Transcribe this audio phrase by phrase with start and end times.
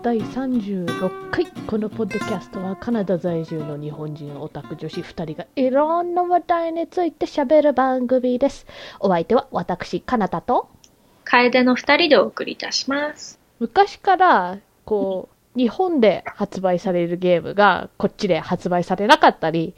[0.00, 1.46] 第36回。
[1.66, 8.66] このポッドキャストはカナダ在住の日本人オタク女子2人がいろんな話題について喋る番組です。
[9.00, 10.68] お相手は私カナダと。
[11.24, 13.40] 楓の二人でお送りいたします。
[13.58, 19.74] 昔からこう日本で発売されるゲームがこっちで発売されなかったり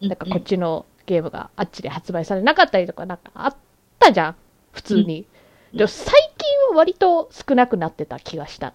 [0.00, 3.56] なんかこっちのゲームがあっちで発売されなかったりとかなんかあっ
[3.98, 4.36] たじゃん。
[4.70, 5.26] 普通に、
[5.72, 5.78] うん。
[5.78, 8.74] でも最近は割と少なくなってた気がしたの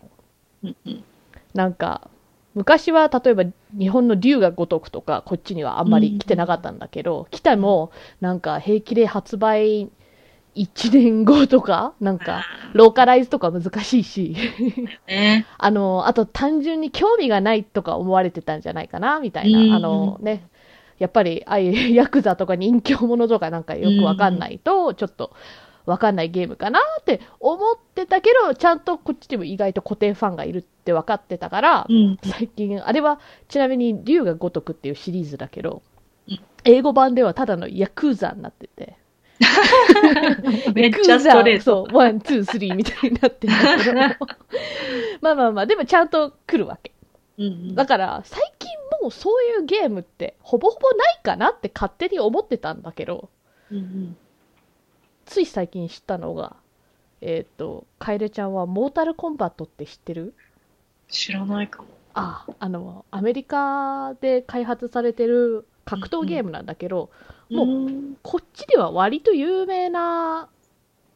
[0.64, 1.04] うんうん
[1.54, 2.10] なんか
[2.56, 3.44] 昔は例えば
[3.78, 7.92] 日本の竜が如くとかこっちにはあんまり来てなかったんだけど、来ても
[8.22, 9.90] なんか平気で発売
[10.56, 14.36] 1年後とかなんかローカライズとか難しいし。
[15.08, 15.46] ね。
[15.58, 19.74] あのあと単純に興味がないとか思われてたんじゃないかなみたいな、うん。
[19.74, 20.48] あのね。
[20.98, 25.32] やっぱりああいうヤクザとか人気者とかなんかよくわかんないとちょっと
[25.90, 32.18] わかんないゲームかなって思ってたけどちゃんとこっちでも意外と固定ファンがいるって分かってたから、うん。
[32.24, 35.82] 最近、あれはちなみに龍が如くっていうシリーズだけど
[36.28, 38.98] うん、英語版ではただのヤクザになってて。
[40.76, 41.64] めっちゃストレート。
[41.64, 43.96] そう、 one、two、three みたいになってるけど。
[45.22, 46.92] まあまあまあ、でもちゃんと来るわけ。
[47.40, 48.70] うんうんだから、最近
[49.02, 53.30] もうそういうゲームってほぼほぼないかなって勝手に思ってたんだけど、
[53.72, 54.18] うんうん
[55.30, 56.56] つい最近知ったのが、
[57.22, 60.34] えっ、と、カエルちゃんはモータルコンバットって知ってる？
[61.08, 61.88] 知らないかも。
[62.16, 67.10] あ、あの、アメリカで開発されてる格闘ゲームなんだけど、
[67.50, 70.50] もううんこっちでは割と有名な、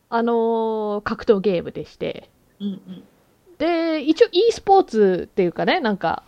[0.09, 3.03] あのー格闘ゲームでして、うんうん。
[3.57, 6.23] で、一応 e スポーツっていうかね、なんか、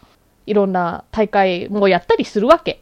[0.45, 2.81] いろんな大会もやったりするわけ。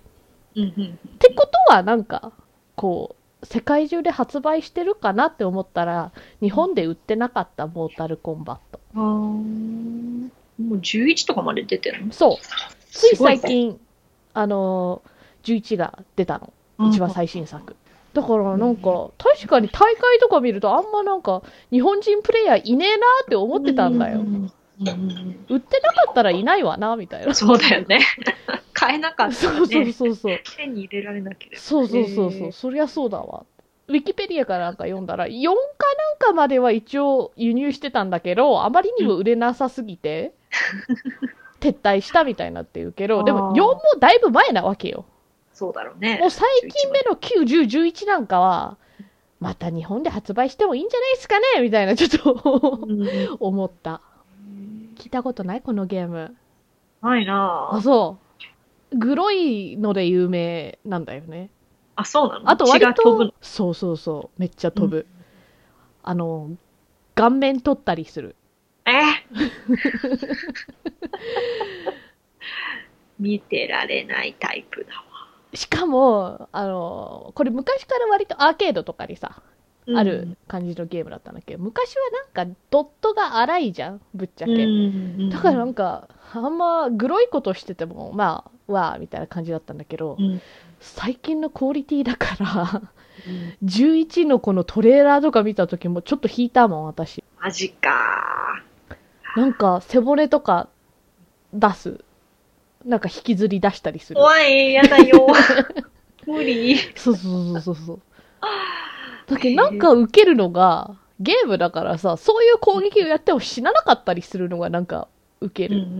[0.56, 1.00] うんうん。
[1.16, 2.32] ってことは、なんか、
[2.76, 8.80] こう、世界中で発売してるかなって思ったら、日本で売ってなかったモータルコンバット。
[8.96, 12.14] あーもう11とかまで出てるの？
[12.14, 12.46] そう。
[12.92, 13.80] つい最近、
[14.34, 15.10] あのー
[15.44, 16.54] 11が出たの。
[16.90, 17.76] 一番最新作。
[18.14, 22.96] だからなんか、確かに大会とか見るとあんまなんか、日本人プレイヤーいねえな
[23.26, 24.22] って思ってたんだよ。
[25.50, 27.34] 売ってなかったらいないわな、みたいな。
[27.34, 28.00] そうだよね。
[28.86, 29.92] 買えなかったらそうそうね。
[29.94, 30.40] そうそう。
[30.58, 31.62] 手に入れられなければ。
[31.62, 32.52] そうそうそうそう。
[32.52, 33.46] そりゃそうだわ。
[33.88, 40.34] ウィキペディアかなんか読んだら、4かなんかまでは一応輸入してたんだけど、あまりにも売れなさすぎて、
[41.60, 45.06] 撤退したみたいになってるけど、でもあー4もだいぶ前なわけよ。
[45.54, 46.18] そうだろうね。
[46.20, 48.78] もう最近目の9、10、11なんかは、
[49.40, 51.62] また日本で発売してもいいんじゃないですかね？
[51.62, 52.10] みたいな、ちょっ
[52.44, 53.08] とうんうん
[53.40, 54.02] 思った。
[54.96, 55.62] 聞いたことない？
[55.62, 56.36] このゲーム。
[57.02, 58.23] ないなあ、ぁそう。
[58.96, 61.50] グロいので有名なんだよね。
[61.96, 62.50] あ、そうなの？
[62.50, 65.06] あと割と、そうそうそう、めっちゃ飛ぶ。
[66.02, 66.52] あの、
[67.16, 68.36] 顔面取ったりする。
[68.86, 68.92] え？
[73.20, 75.04] 見てられないタイプだわ。
[75.54, 79.42] しかも、あの、これ昔から割とアーケードとかにさ、
[79.86, 84.52] うんある感じのゲームだったんだけど、昔はなんかドットが荒いじゃん、ぶっちゃけ。
[84.54, 90.42] うんだからなんか、あんまグロいことしてても、まあ、わあ、みたいな感じだったんだけど、うん
[90.84, 92.82] 最近のクオリティだから、
[93.64, 97.24] 11のこのトレーラーとか見た時もちょっと引いたもん、私。
[97.40, 98.62] マジか
[99.38, 100.68] なんか、背骨とか
[101.54, 102.04] 出す。
[102.86, 104.20] なんか引きずり出したりする。
[104.20, 105.28] 怖い、やだよ。
[106.28, 106.78] 無理。
[106.96, 108.00] そうそうそうそうそう。
[109.28, 115.08] だけどなんか受けるのが、ゲームだからさ、そういう攻撃をやっても死ななかったりするのがなんか
[115.40, 115.80] 受ける。
[115.80, 116.00] そういう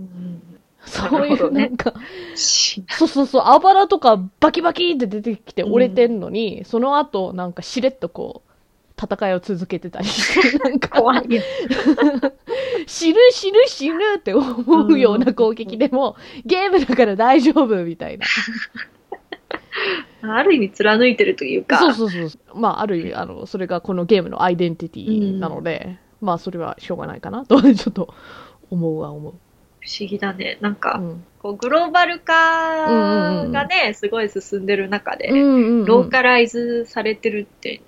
[1.08, 1.94] るほどねなんか、
[2.34, 8.50] しそうそうそう、あばらとかバキバキって出てきて折れてんのに、その後なんかしれっとこう、
[9.02, 11.42] 戦いを続けてたりして、 なんか、怖い よ。
[12.86, 18.26] 死ぬ死ぬ死ぬって思うような攻撃でも、ゲームだから大丈夫みたいな。
[20.22, 21.78] ある意味貫いてるというか。
[21.78, 22.58] そうそうそう。
[22.58, 28.14] まあ、ある意味、あの、それがこのゲームのアイデンティティなので、まあ、それはしょうがないかなと、ちょっと
[28.70, 29.34] 思うは思う。
[29.84, 30.56] 不思議だね。
[30.62, 31.22] なんうか、ん。
[31.40, 32.34] こうグローバル化
[33.50, 37.82] がね、すごい進んでる中で、ローカライズされてるって、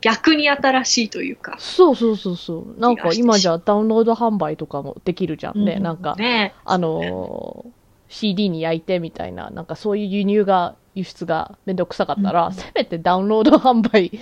[0.00, 1.56] 逆に新しいというか。
[1.58, 2.80] そうそうそうそう。
[2.80, 5.76] なんか今じゃダウンロード販売とかもできるじゃんね。
[5.78, 6.54] うなんか、ね。
[6.64, 7.82] あのー
[8.14, 14.20] CD に焼いてみたいな、なんかそういう輸入が、輸出がめんどくさかったら、うんせめてダウンロード販売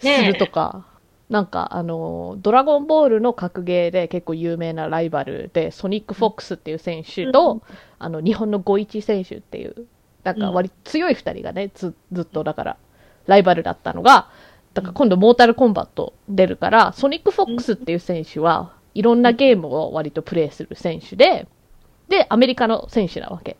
[0.00, 0.86] するとか、
[1.28, 7.62] なんかあのードラゴンボールの格ゲーで結構有名なライバルで、ソニック・フォックスっていう選手と、うん。
[7.98, 9.86] あの、日本のゴイチ選手っていう、
[10.24, 12.76] なんか割り強い二人がね、ずずっとだから、
[13.26, 14.30] ライバルだったのが、
[14.74, 21.46] だから今度モータルコンバット出るから、ソニック・フォックスっていう選手は、いろんなゲームを割とプレイする選手で、
[22.08, 23.58] で、アメリカの選手なわけ。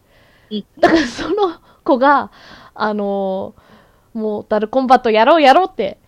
[0.50, 0.64] うん。
[0.80, 2.30] だからその子が、
[2.74, 3.67] あのー
[4.18, 5.98] モータルコンバットやろうやろうって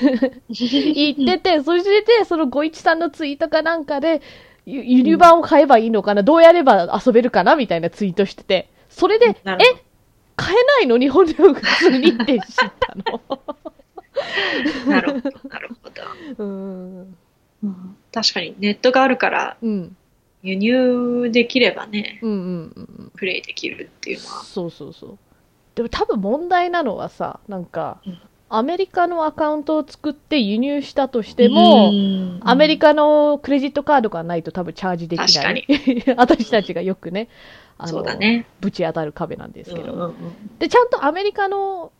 [0.48, 4.22] 言ってて、そしてで、そのゴイチさんのツイートかなんかで、
[4.64, 7.56] ゆ輸入版を買えばいいのかな、どうやれば遊べるかな？
[7.56, 9.34] みたいなツイートしてて、それで、え、
[10.36, 10.98] 買えないの？
[10.98, 13.20] 日本でも普通にって知ったの。
[14.88, 16.44] なるほど、なるほど。
[16.44, 17.16] うん。
[18.12, 19.96] 確かにネットがあるからうん。
[20.42, 22.38] 輸入できればね、うんうん
[22.76, 23.12] うん。
[23.16, 24.42] プレイできるっていうのは。
[24.44, 25.18] そうそうそう。
[25.76, 28.18] でも多分問題なのはさ、なんかうん、
[28.48, 35.66] アメリカのアカウントを作って輸入したとしても、うんアメリカのクレジットカードがないと多分チャージできない。
[36.16, 37.28] 私たちがよくね、
[37.76, 38.46] あの、そうだね。
[38.60, 39.92] ぶち当たる壁なんですけど。
[39.92, 40.14] うんうん
[40.58, 41.92] で、ちゃんとアメリカの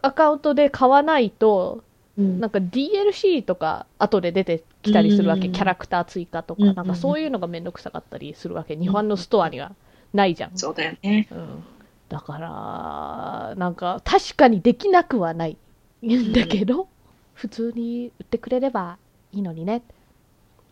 [0.00, 1.82] アカウントで買わないと、
[2.16, 5.48] うんなんか DLC とか後で出てきたりするわけ。
[5.48, 8.76] うんキャラクター追加とか、うんうんなんかそういうのがめんどくさかったりするわけ。
[8.76, 9.72] 日本のストアには
[10.12, 10.56] ないじゃん。
[10.56, 11.26] そうだよね。
[11.32, 11.64] うん、
[12.08, 15.56] だから、なんか確かにできなくはない
[16.04, 16.88] んだけど、
[17.34, 18.98] 普通に売ってくれれば
[19.32, 19.82] いいのにね。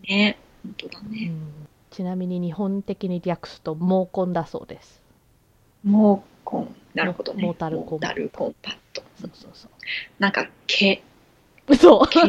[0.09, 0.39] ね。
[0.63, 1.27] 本当だうね。
[1.27, 5.03] んちなみに日本的に略すと毛根だそうです。
[5.85, 6.75] モーコン。
[6.95, 7.43] なるほどね。
[7.43, 9.03] モータルコンパット。
[9.21, 9.69] そうそうそ
[10.19, 11.03] なんか毛、
[11.69, 11.75] う。
[11.77, 12.09] そう。
[12.09, 12.21] 毛、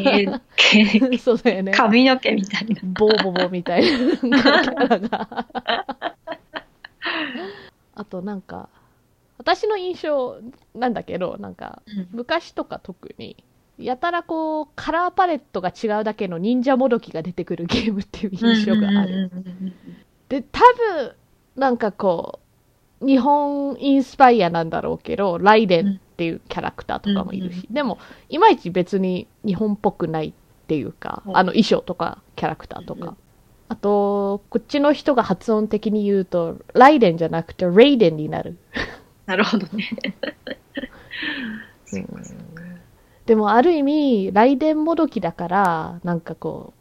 [0.55, 1.71] 毛、 そうだよね。
[1.71, 2.81] 髪の毛みたいな。
[2.83, 3.89] ボーボボみたいな
[4.19, 5.47] キャラが。
[7.95, 8.69] あとなんか、
[9.43, 10.39] 私の印象
[10.73, 11.81] なんだけど、なんか、
[12.11, 13.43] 昔とか特に、
[13.77, 19.31] やたらこう、カラーパレットが違うだけの忍者もどきが出てくるゲームっていう印象がある。
[20.29, 21.15] で、多分、
[21.57, 22.39] なんかこ
[23.01, 27.97] う、日本インスパイアなんだろうけど、ライデンっていうキャラクターとかもいるし、でも、
[28.29, 30.33] いまいち別に日本っぽくないっ
[30.67, 33.17] ていうか、うんあの衣装とかキャラクターとか。
[33.67, 38.57] あと、こっちの人が発音的に言うと、ライデンじゃなくて、レイデンになる。
[39.25, 39.89] なるほどね。
[43.25, 46.73] でも、ある意味、ライデンもどきだから、なんかこ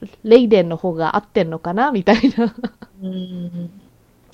[0.00, 2.54] う、レイデンの方が合ってんのかなみたいな。
[3.02, 3.70] うん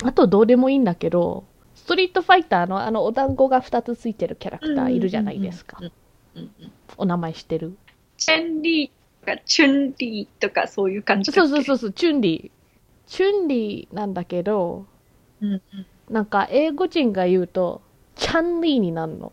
[0.03, 5.91] あと、どうでもいいんだけど、ストリートファイターのあのお団子が2つついてるキャラクターいるじゃないですかうん。
[6.35, 7.77] うんうんお名前知ってる？
[8.17, 13.09] チェンリーとかチュンリーとかそういう感じだそうそうそうそう、チュンリー。
[13.11, 14.85] チュンリーなんだけど、
[15.41, 15.61] うんうん
[16.09, 17.81] なんか英語人が言うと、
[18.15, 19.31] チャンリーになるの。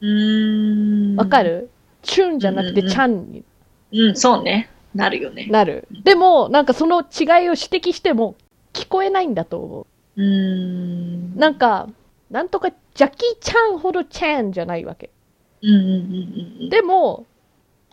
[0.00, 1.70] うーんわかる、
[2.02, 3.44] チュンじゃなくてチャンに
[3.92, 4.70] うん、そうね。
[4.94, 5.46] なるよね。
[5.46, 5.86] なる。
[6.04, 8.36] でも、なんかその違いを指摘しても
[8.72, 9.86] 聞こえないんだと思
[10.16, 11.32] うーん。
[11.36, 11.38] う。
[11.38, 11.88] なんか、
[12.30, 15.10] なんとかジャッキー・チャンほどチャンじゃないわけ。
[15.62, 16.68] うんうんうんうんうん。
[16.70, 17.26] でも、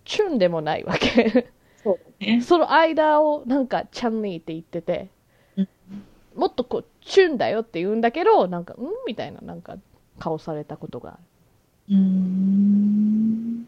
[0.04, 1.52] チュンでもないわけ。
[1.84, 2.42] そうだね。
[2.44, 5.10] その間をなんかチャンリーって言っててうん、
[6.36, 8.78] もっとこう、チュンだよって言うんだけど、なんか、ん？
[9.08, 9.78] みたいななんか
[10.20, 11.18] 顔されたことがあ
[11.90, 11.96] る。
[11.96, 13.68] うーん。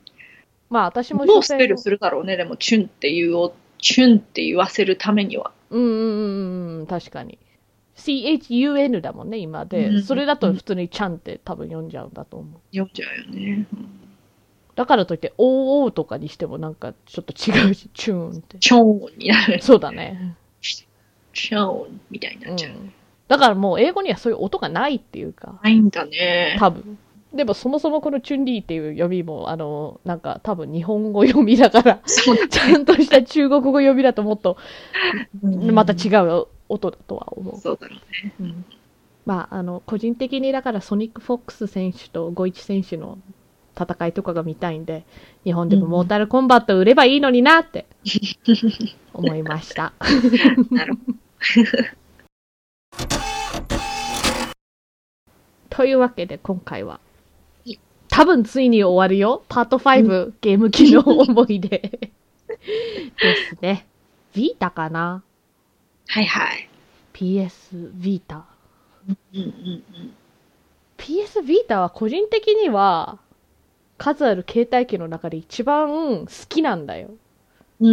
[0.69, 2.37] まあ私もどうスペルするだろうね。
[2.37, 5.51] でも、チュンっていうを、チュンって言わせるためには。
[5.69, 7.37] うんうんうんうん、確かに。
[7.95, 9.87] CHUN だもんね、今で。
[9.87, 12.61] うんそれだと普通にちゃんって多分読んじゃうんだと思う。
[12.71, 13.67] 読んじゃうよね。
[14.75, 18.59] だからといって OO とかにしてもなんかちょっと違うし、チューンって。
[18.59, 19.59] チョーンになる。
[19.61, 20.35] そうだね。
[21.37, 22.71] チョーンみたいにうなっちゃう。
[22.73, 22.93] ん。
[23.27, 26.57] だからもう英語にはそういう音がないっていうか、ないんだね。
[26.59, 26.97] 多分。
[27.33, 34.57] でもそもそもこのチュンリーっていう読みも、あの、なんか多分日本語読みだから、そうだちゃんとした中国語読みだともっと
[35.43, 35.71] ね。
[35.71, 37.57] また違う音だとは思う。
[37.57, 38.33] そうだろうね。
[38.39, 38.65] うん
[39.27, 43.19] まあ、あの、個人的にだからソニック・フォックス選手とゴイチ選手の
[43.77, 45.05] 戦いとかが見たいんで、
[45.43, 47.85] 日本でもモータルコンバット売ればいいのになって
[49.13, 49.91] 思いました。
[50.71, 51.17] なるほど。
[55.69, 56.99] というわけで今回はは
[57.65, 57.79] い、
[58.09, 59.43] 多分ついに終わるよ。
[59.47, 62.11] パート5、ゲーム機の思い出 で
[63.49, 63.85] すね。
[64.33, 65.23] ビータかな？
[66.07, 66.69] はいはい。
[67.13, 68.45] ?PS ビータ。
[69.07, 69.83] うんうん
[70.97, 73.19] PS ビータは個人的には
[73.97, 77.11] 数ある携帯機の中で一番好きなんだよ。
[77.79, 77.89] う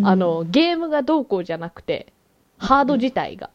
[0.00, 0.06] ん。
[0.06, 2.12] あ、の、ゲームがどうこうじゃなくて、
[2.62, 3.50] ハード自体が。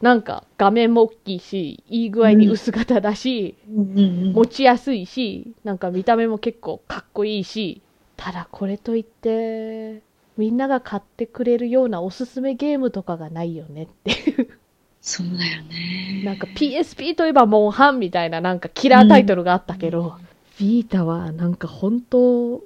[0.00, 3.56] なんか画面も大きいし、いい具合に薄型だし。
[3.66, 7.80] 持ちやすいし、なんか見た目も結構かっこいいし、
[8.16, 10.02] ただこれといって、
[10.36, 14.58] みんなが買ってくれるようなおすすめゲームとかがないよねっていう。
[15.00, 16.22] そうだよね。
[16.24, 20.18] なんか PSP といえばモンハンみたいななんかキラータイトルがあったけど、
[20.58, 22.62] ビータはなんか本当、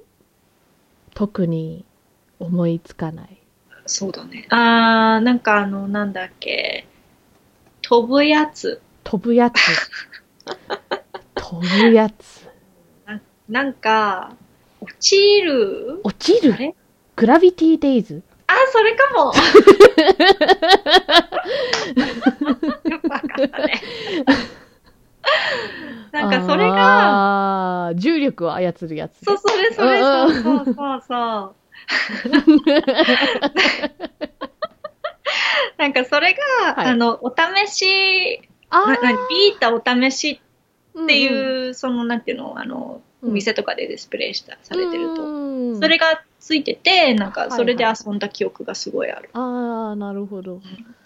[1.13, 1.85] 特に
[2.39, 3.38] 思いつかない。
[3.89, 4.45] そうだね。
[4.49, 6.85] あー、なんかあの、なんだっけ、
[7.81, 8.81] 飛ぶやつ。
[9.03, 9.57] 飛ぶやつ。
[11.35, 12.47] 飛ぶやつ。
[13.49, 14.33] なんか、
[14.79, 15.99] 落ちる？
[16.03, 16.75] 落ちる？
[17.15, 19.33] グラビティデイズあ、それかも。
[22.89, 23.81] よくわかったね。
[26.11, 29.25] なんかそれが、が、重力を操るやつ。
[29.25, 31.59] そう、それそれ、うんそうそうそうそう。
[35.77, 38.85] なんかそれが、はいあの、お試し、あ
[39.29, 45.23] ビータお試しーってうんいう、その、なんていうの、あの、お店とかでディスプレイした、されてると。
[45.23, 49.29] うんそれがついてて、なんかはいはいそれで遊んだ記憶がすごいある。
[49.33, 50.61] ああ、なるほど。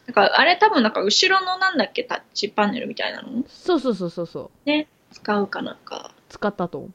[0.08, 3.44] だからあれ多分なんか後ろのなんだっけタッチパネルみたいなの？
[3.48, 4.86] そうそうそうそうそう。
[5.12, 6.12] 使うかなんか。
[6.30, 6.90] 使ったと思う。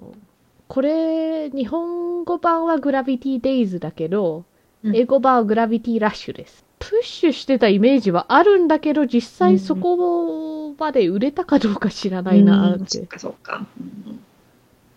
[0.69, 4.45] これ、日本語版はグラビティデイズだけど、
[4.85, 6.65] うん英語版はグラビティラッシュです。
[6.79, 12.79] プッシュしてたイメージはあるんだけど、実際そこまで売れたかどうか知らないなって。
[12.79, 13.67] うんそっかそっか。
[13.81, 14.21] うん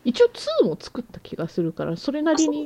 [0.03, 0.27] 一応
[0.63, 2.65] 2も作った気がするから、それなりに。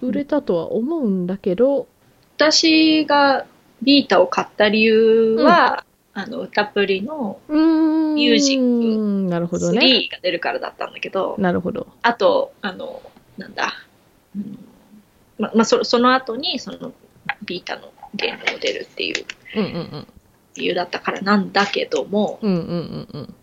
[0.00, 1.88] 売れたとは思うんだけど、
[2.36, 3.44] 私が
[3.82, 7.40] ビータを買った理由は、あの、歌プリの。
[7.48, 9.80] ミュージックなるほどね。
[9.80, 11.86] 3が出るからだったんだけど、なるほど。
[12.02, 13.00] あと、あの、
[13.38, 13.72] なんだ、
[14.36, 14.58] うん
[15.38, 16.92] ま、まあ、そその後に、その、
[17.44, 19.24] ビータのゲームも出るっていう
[19.56, 20.06] うんうんうん。
[20.56, 23.34] 理由だったからなんだけども、うんうんうんうん。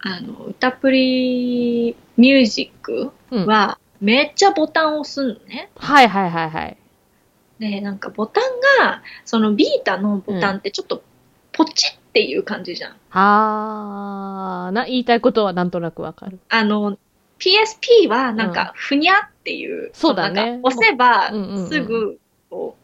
[0.00, 5.70] あの、歌プリミュージックうんは、めっちゃボタンを押すのね。
[5.76, 6.76] はいはいはいはい。
[7.58, 8.44] で、なんかボタン
[8.80, 11.02] が、そのビータのボタンってちょっと
[11.52, 12.96] ポチっていう感じじゃん。
[13.10, 16.38] あー、な、言いたいことはなんとなくわかる。
[16.48, 16.96] あの、
[17.38, 22.18] PSP はなんか、ふにゃっていう、そうだねなんか押せばうんうんうんすぐ、
[22.48, 22.74] こ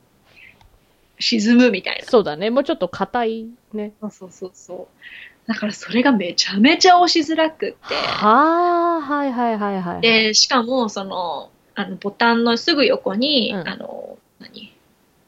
[1.19, 2.05] う、沈むみたいな。
[2.05, 2.51] そうだね。
[2.51, 3.95] もうちょっと硬いね。
[4.03, 5.49] そうそうそうそう。
[5.49, 7.95] だからそれがめちゃめちゃ押しづらくって。
[7.95, 10.01] はー、はいはいはいはい。
[10.03, 14.75] で、しかも、その、あの、ボタンのすぐ横に、うんあの、何？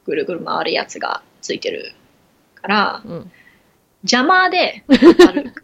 [0.05, 1.93] ぐるぐる回るやつがついてる
[2.55, 3.33] から、うん。
[4.05, 4.93] 邪魔で、あ
[5.33, 5.63] るって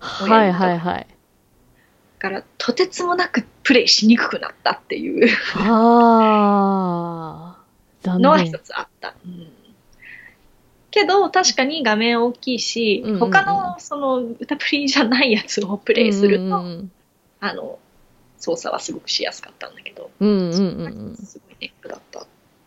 [0.00, 1.06] はいはいだはい。
[2.18, 7.58] から、とてつもなくプレイしにくくなったっていうあ
[8.04, 8.58] のは一。
[8.58, 9.14] つあった。
[9.24, 9.48] うん
[10.90, 16.92] けど、確かに画面大きいし、うんうんうん他のその歌プリじゃないやつをプレイすると、うん
[17.40, 17.80] あの、
[18.38, 20.40] 操作はすごくしやすかったんだけど、うんうんう
[21.12, 22.24] んすごいネックだった。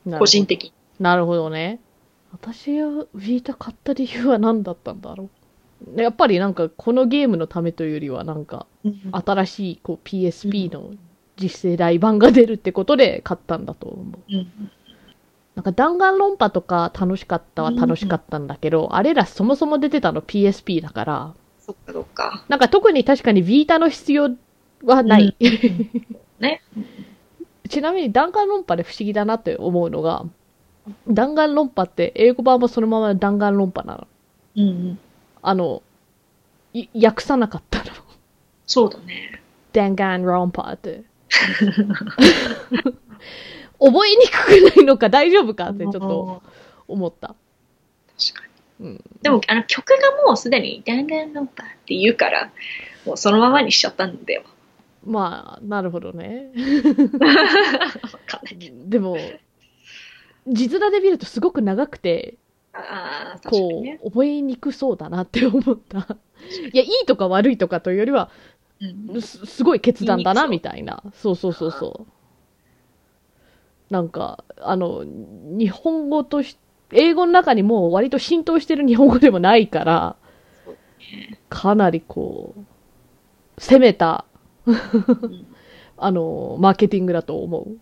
[0.08, 0.20] うん。
[0.20, 0.74] 個人的に。
[1.00, 1.80] なるほどね。
[2.41, 5.29] 私がビータ買った理由は何だったんだろ
[5.96, 6.01] う？
[6.01, 8.65] やっぱりなんかこのゲームのためというよりはなんか
[9.12, 10.91] 新しいこう PSP の
[11.38, 14.34] 次世代版が出るってことで買ったんだと思う。
[14.34, 14.72] うん
[15.56, 22.46] なんか弾丸論破とか楽しかったは楽しかったんだけど、あれらそもそも出てたの PSP だから、そっかそっか。
[22.48, 24.29] なんか特に確かにビータの必要
[24.84, 25.36] はない。
[26.39, 26.62] ね。
[27.70, 30.25] ちなみに弾丸論破で不思議だなって思うのが、
[31.08, 34.08] 弾丸論破って英語版もそのまま弾丸論破なの。
[34.56, 35.00] うんうん。
[35.41, 35.82] あの、
[36.74, 37.86] い訳さなかったの。
[38.65, 39.41] そうだね。
[39.74, 41.03] 弾丸論破って。
[43.79, 46.41] 覚えにくくないのか大丈夫かってちょっと
[46.88, 47.36] 思った。
[48.17, 48.48] 確か
[48.79, 48.88] に。
[48.88, 52.51] うん、でも、あの曲がもうすでに、ダンダンロンパって言うから、
[53.06, 54.44] もうそのままにしちゃったんだよ。
[55.06, 56.51] まあ、なるほどね。
[58.88, 59.17] でも、
[60.48, 62.38] 字面で見るとすごく長くて、
[63.46, 64.00] こね。
[64.04, 66.18] う、覚えにくそうだなって思った。
[66.74, 68.30] いや、いいとか悪いとかというよりは、
[68.80, 71.04] うんすすごい決断だな、みたいな。
[71.13, 72.06] そうそうそうそ
[73.89, 73.94] う。
[73.94, 76.58] なんか、あの、日本語とし、
[76.92, 80.16] 英語の中にもう割と浸透してる日本語でもないから、
[81.00, 84.25] ねかなりこう、攻めた、
[84.66, 84.75] うん
[85.98, 87.77] あの、マーケティングだと思う。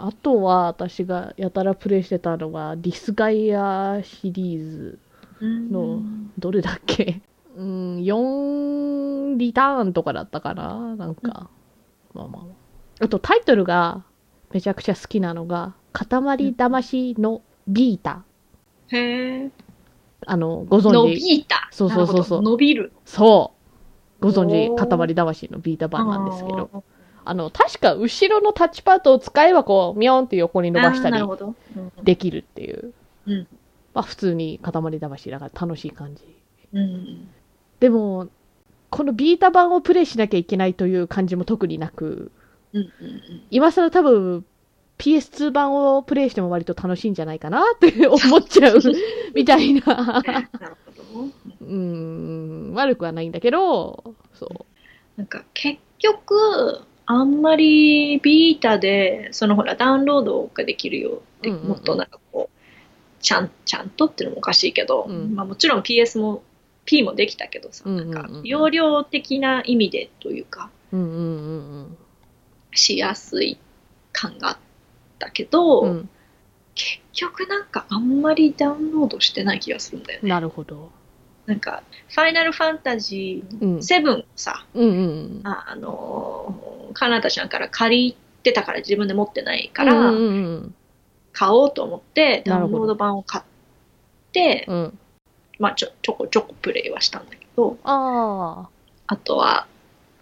[0.00, 4.98] あとは、私がやたらプレイしてたのは、ディスガイアシリーズ。
[5.40, 6.02] の
[6.38, 7.20] どれだっけ？
[7.56, 10.96] うん、4リターンとかだったかな？
[10.96, 11.48] なんか。
[12.12, 12.38] まあま
[13.00, 13.04] あ。
[13.04, 14.02] あとタイトルが
[14.52, 18.24] めちゃくちゃ好きなのが、塊魂のビータ。
[18.88, 19.50] へえ。
[20.26, 21.68] あの、ご存伸知びた。
[21.70, 22.92] そうそうそうそうなるほど伸びる。
[23.04, 23.52] そ
[24.20, 24.24] う。
[24.24, 26.82] ご存知、塊魂のビータ版なんですけど。
[27.28, 31.18] あの、確か後ろのタッチパッドを使えばこう、ミョンって横に伸ばしたり
[32.02, 32.94] できるっていう。
[33.26, 33.46] うん
[33.94, 36.22] まあ普通に塊魂だから楽しい感じ。
[36.72, 37.28] うん。
[37.80, 38.28] でも、
[38.90, 42.30] このビータ版をプレイしなきゃいけないという感じも特になく、
[42.72, 42.90] うんうん
[43.50, 44.44] 今更多分、
[44.98, 48.80] PS2 版をプレイしても割と楽しいんじゃないかなって思っちゃう
[49.34, 49.82] みたいな。
[50.24, 50.48] なる
[51.12, 51.28] ほど。
[51.60, 54.66] うん、悪くはないんだけど、そ
[55.16, 66.42] なんか結局、あんまりビータで、そのほら、ダウンロードができるよって、もっとなんかこう、ちゃん、ちゃんとっていうのもおかしいけど、うんまあもちろん PS も、
[66.84, 70.68] P もできたけどさ、なんか、容量的な意味でというか、
[72.74, 73.56] しやすい
[74.12, 74.58] 感があっ
[75.18, 75.90] たけど、うん。
[75.90, 76.08] うん。
[76.74, 80.28] 結局なんかあんまりダウンロードしてない気がするんだよね。
[80.28, 80.92] なるほど。
[81.48, 83.78] なんか、ファイナルファンタジうんー。
[83.78, 85.40] 7さ、うんうん。
[85.44, 90.12] ああのー、カナダちゃんから借りてたから自分で持ってないから、
[91.32, 93.44] 買おうと思って、ダウンロード版を買っ
[94.32, 94.76] て、うん。
[94.76, 94.98] うん。
[95.58, 98.68] まあちょ、ちょこちょこプレイはしたんだけど、あ
[99.06, 99.66] あとは、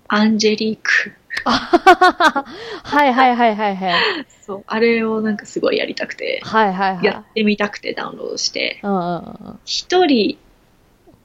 [0.06, 1.12] アンジェリーク。
[1.44, 2.44] あ。
[2.84, 4.26] はいはいはいはいはい。
[4.42, 7.04] そう、あれをなんかすごいやりたくて、はいはいはい。
[7.04, 9.18] やってみたくてダウンロードして、うんうんう
[9.54, 9.60] ん。
[9.64, 10.38] 一人、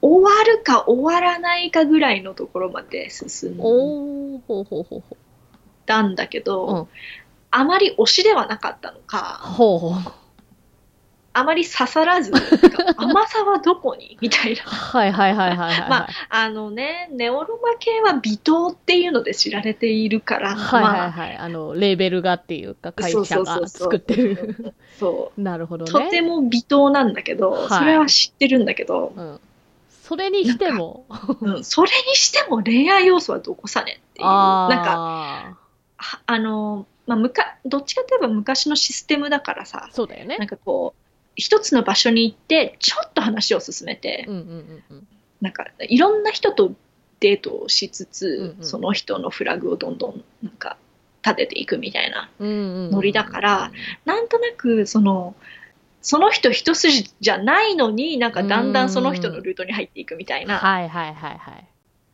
[0.02, 4.42] 終わるか終わらないかぐらいのところまで進ん
[5.86, 6.88] だんだけど、うん
[7.54, 9.48] あまり推しではなかったのか、う。
[9.48, 9.92] ほうほう。
[11.34, 12.32] あまり刺さらず、
[12.96, 14.16] 甘さはどこに？
[14.20, 14.62] みたいな。
[14.64, 15.90] はいはいはいはいはい。
[15.90, 21.36] まああのね、ネオロマ系は微糖っていうので知られているから、はいはいまあ、はい。
[21.36, 24.74] あの、レーベルがっていうか、会社が作ってる。
[24.98, 26.06] そなるほどう、ね。
[26.06, 29.40] とても微糖なんだけど、はいそれは知ってるんだけど、うん。
[30.02, 31.06] それにしても、
[31.40, 34.26] うん、それにしても恋愛要素はどこさねっていう。
[34.26, 35.58] あなんか、
[36.26, 36.38] あ。
[36.40, 40.48] の、まあ、むか、どっちかといえば昔のシステムだからさ、そうだよねなん。
[40.48, 41.02] かこう、
[41.36, 45.06] 一つの場所に行って、ちょっと話を進めて、うんうんうんうん。
[45.40, 46.72] なんか、いろんな人と
[47.20, 50.78] デートをしつつ、うんうんその人のフラグをどんどん、なんか、
[51.24, 52.28] 立てていくみたいな。
[52.40, 53.70] うんうんうんノリだから、
[54.04, 55.36] なんとなく、その、
[56.02, 61.52] その人一筋じゃないのに、なんかだんだんその人のルートに入っていくみたいなはいはいはいは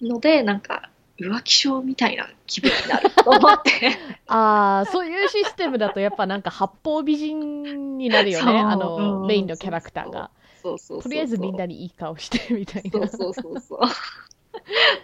[0.00, 0.06] い。
[0.06, 3.98] ので、なんか、浮気症みたいな気分になると思って。
[4.28, 8.60] ああ、そういうシステムだとやっぱなんか八方美人になるよね。
[8.60, 10.30] あうの、んメインのキャラクターが。
[10.62, 12.90] そうそうとりあえずみんなにいい顔してみたいな。
[12.90, 13.80] そうそうそうそう。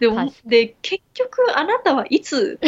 [0.01, 2.59] でもで結局あなたはいつ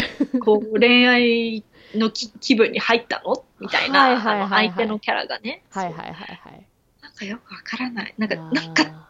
[0.44, 3.44] こう恋愛のき気分に入ったの？
[3.60, 6.66] みたいな、はいはいはいはいあの相手のキャラがね、はいはいはいはい。
[7.02, 9.08] なんかよくわからないなんかなんか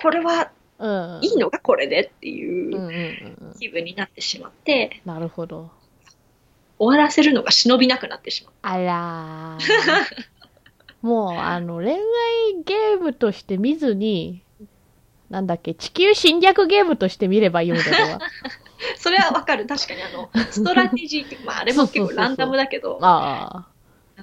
[0.00, 1.20] これはうん。
[1.22, 3.54] いいのかこれでっていう。
[3.58, 5.70] 気分になってしまってなるほど。
[6.78, 10.26] 終わらせるのが忍びなくなってしまうあらー。
[11.06, 11.98] もう、あの、恋愛
[12.64, 14.42] ゲームとして見ずに、
[15.30, 18.20] なんだっけ、地球侵略ゲームとして見ればいいのでは。
[18.98, 23.66] それはわかる確かにあのストラテジーってまああれも結構ランダムだけどあ。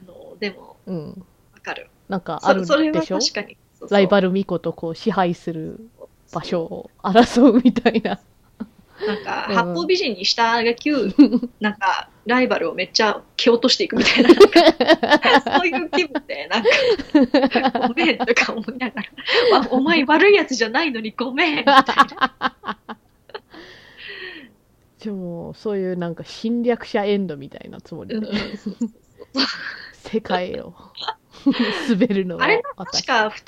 [0.06, 1.26] のでもうん。
[1.54, 5.80] わかるなんかあるそそれはでしょ確かにそうそうライバル巫女とこう支配する
[6.34, 8.20] 場所を争うみたいな。
[9.06, 11.14] なんか、うん八方美人にしたがきゅう、
[11.62, 19.02] なんか、ライバルをめっちゃ蹴落としていくみたいな、な そういう気分で、なんか、ごめんとか思いなが
[19.52, 22.98] ら、わお前悪いやつじゃないのにごめんみたいな。
[25.08, 28.28] でも、そういうなんか侵略者エンドみたいなつもりで、
[29.94, 30.74] 世界を
[31.88, 33.06] 滑るのはあれ私。
[33.06, 33.46] 確か、二通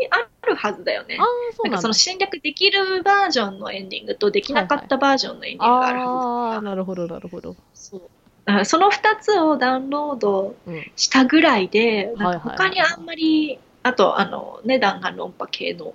[0.00, 1.22] りあるはずだよねあ。
[1.22, 1.94] あ、そうなんその。
[1.94, 7.50] 侵略できるバージョンのエンディングとできなかったバージョンのエンディングがあるはずだああ、かなるほど、なるほど。
[7.50, 10.90] らそうその二つをダウンロードうん。
[10.96, 15.94] したぐらいで、なん他にあんまり、あと、あの、ね、弾丸論破系の。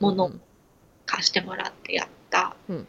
[0.00, 0.30] もの
[1.06, 2.86] 貸してもらってやったうん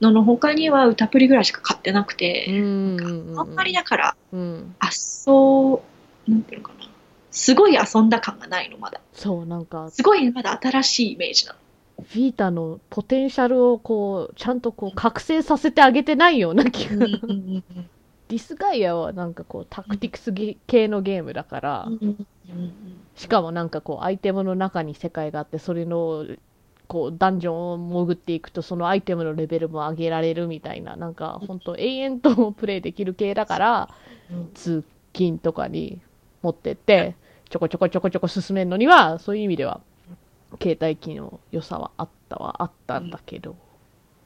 [0.00, 3.40] のの他には歌プリぐらいしか買ってなくうて、んうんうんうん。
[3.40, 4.76] あんまりだから、うん。
[4.78, 5.82] あっそ
[6.26, 6.88] う、なんていうのかな。
[7.30, 9.00] すごい遊んだ感がないの、まだ。
[9.12, 11.58] そう、なんか、すごいまだ新しいイメージなの。
[12.14, 17.06] ビータのポテンシャルをこう、ちゃんとこう、覚醒させてあげてないような気が。
[18.28, 21.88] ディスガイアはなんかこう、タクティクスゲ系のゲームだから、
[23.14, 26.26] しかもなんかこう、アイテムの中に世界があって、それの、
[26.88, 33.90] こう、ダンジョンを潜っていくと、そのアイテムのレベルも上げられるみたいな、なんか、本当永遠とプレイできる系だから、
[34.54, 36.00] 通勤とかに
[36.42, 37.16] 持ってって、
[37.48, 39.80] ちょこちょこちょこちょこ進めるのには、そういう意味では、
[40.60, 43.56] 携帯機の良さはあったはあったんだけど。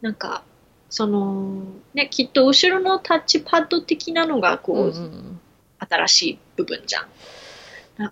[0.00, 0.42] なんか、
[0.88, 1.62] その、
[1.94, 5.40] ね、きっと後ろのタッチパッド的なのが、こう、うんうん
[5.80, 7.06] 新しい部分じゃん。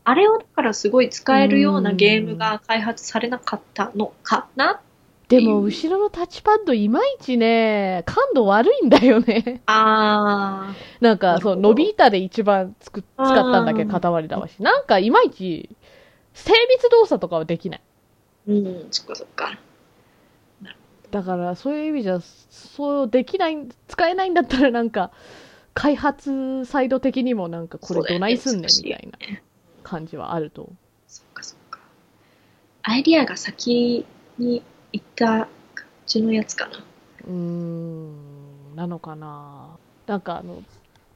[0.05, 4.81] あれをだからすごい使えるようなゲームが開発されなかったのかな
[5.29, 9.61] でも、後ろのタッチパッドいまいちね、感度悪いんだよね。
[9.67, 14.63] あなんか、そう、伸び板で一番つく使ったんだけど、塊だわし。
[14.63, 15.69] なんか、いまいち、
[16.33, 17.81] 精密動作とかはできない。
[18.49, 19.59] ー、うん、そっかそっか。
[21.11, 25.11] だから、そういう意味じゃ、そうできない、使えないんだったらなんか、
[25.75, 29.19] 開発サイド的にもなんか、これどないすんねんみたいな
[29.89, 30.69] 感じはあると。
[31.07, 31.81] そっかそっか。
[32.83, 34.05] アイディアが先
[34.37, 35.27] に行った
[35.75, 36.79] 感じのやつかな。
[37.27, 39.79] うーん、なのかな。
[40.07, 40.63] なんかあの、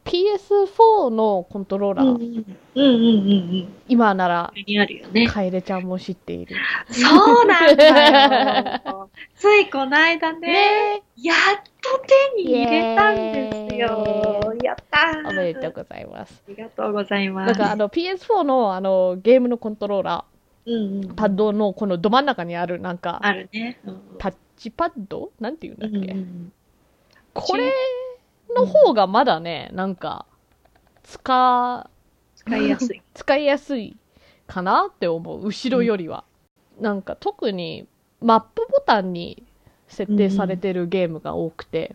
[0.05, 3.69] PS4 のコントローラー。
[3.88, 5.29] 今ならこ、れにあるよね。
[5.29, 6.57] カエレちゃんも知っている。
[6.91, 9.11] そうなんだよ。
[9.37, 11.37] ついこの間ね、ねやっ
[11.81, 12.03] と
[12.35, 14.55] 手に入れたんですよ。
[14.62, 15.29] やったー。
[15.29, 16.43] おめでとうございます。
[16.47, 17.59] ありがとうございます。
[17.59, 20.25] なんかあの PS4 のあのゲームのコントローラ
[20.65, 23.81] うんうん、ー、パッドのこのど真ん中にあるなんか、あるね。
[23.85, 25.31] うんタッチパッド？
[25.41, 26.53] なんて言うんだっけ、うんうん
[27.35, 27.73] これ
[28.55, 30.27] の方がまだね、なんか、
[31.03, 31.91] 使、
[32.37, 33.03] 使いやすい。
[33.15, 33.97] 使いやすい
[34.47, 35.47] かなって思う。
[35.47, 36.25] 後ろよりは。
[36.81, 37.87] なんか特に
[38.21, 39.43] マップボタンに
[39.88, 41.95] 設定されてるゲームが多くて、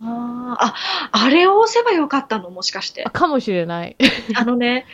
[0.00, 0.74] あーあ、
[1.10, 2.50] あれを押せばよかったの？
[2.50, 3.10] もしかしてあ。
[3.10, 3.96] かもしれない。
[4.36, 4.86] あのね、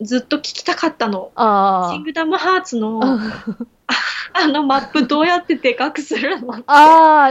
[0.00, 1.30] ずっと聞きたかったの。
[1.36, 3.18] あキングダムハーツの、あ。
[4.32, 7.30] あのマップどうやってでかくするのああ、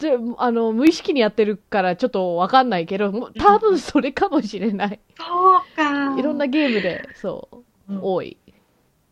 [0.00, 5.00] であの、無意識にやってるからちょっとわかんないけど、多分それかもしれない。
[5.16, 5.24] そ
[5.58, 6.18] うか。
[6.18, 7.48] いろんなゲームで、そ
[7.88, 8.38] う、うん、多い。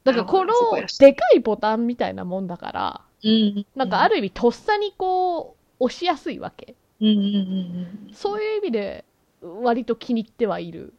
[0.04, 0.54] だからこの
[0.98, 3.66] でかいボタンみたいなもんだから、うん。
[3.76, 6.74] なんかある意味とっさにこう、押しやすいわけ。
[7.00, 7.24] うんうんうん
[8.08, 9.04] うんそういう意味で、
[9.42, 10.94] 割と気に入ってはいる。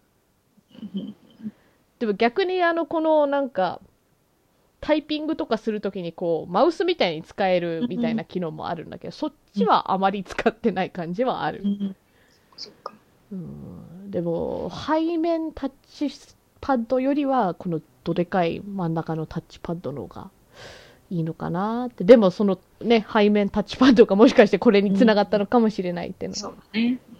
[0.81, 1.15] うん。
[1.97, 3.81] でも逆にあの、このなんか、
[4.81, 11.67] タイピングとかするときにこう、マウスみたいに使えるみたいな機能もあるんだけど、そっちはあまり使ってない感じはあるう。
[11.67, 11.95] ん
[12.55, 12.93] そっか。
[13.31, 16.09] うんでも、背面タッチ
[16.61, 20.31] パッドよりは、このどでかい真ん中のタッチパッドの方が
[21.11, 22.03] いいのかなって。
[22.03, 26.55] でも、そのね、背面タッチパッドがもしかしてこれにつながったのかもしれないっていうのは。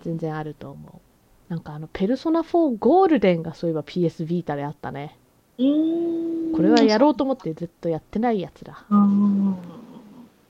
[0.01, 1.53] 全然あると思う。
[1.53, 5.17] なんかあの、ペルソナ4ゴールデンがそういえば PS ビータであったね。
[5.59, 8.85] これはやろうと思ってずっとやってないやつだ。
[8.89, 9.57] うん。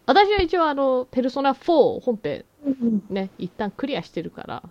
[0.05, 4.63] 私は一応あの、ペルソナ4本編うんね、一旦クリアしてるから。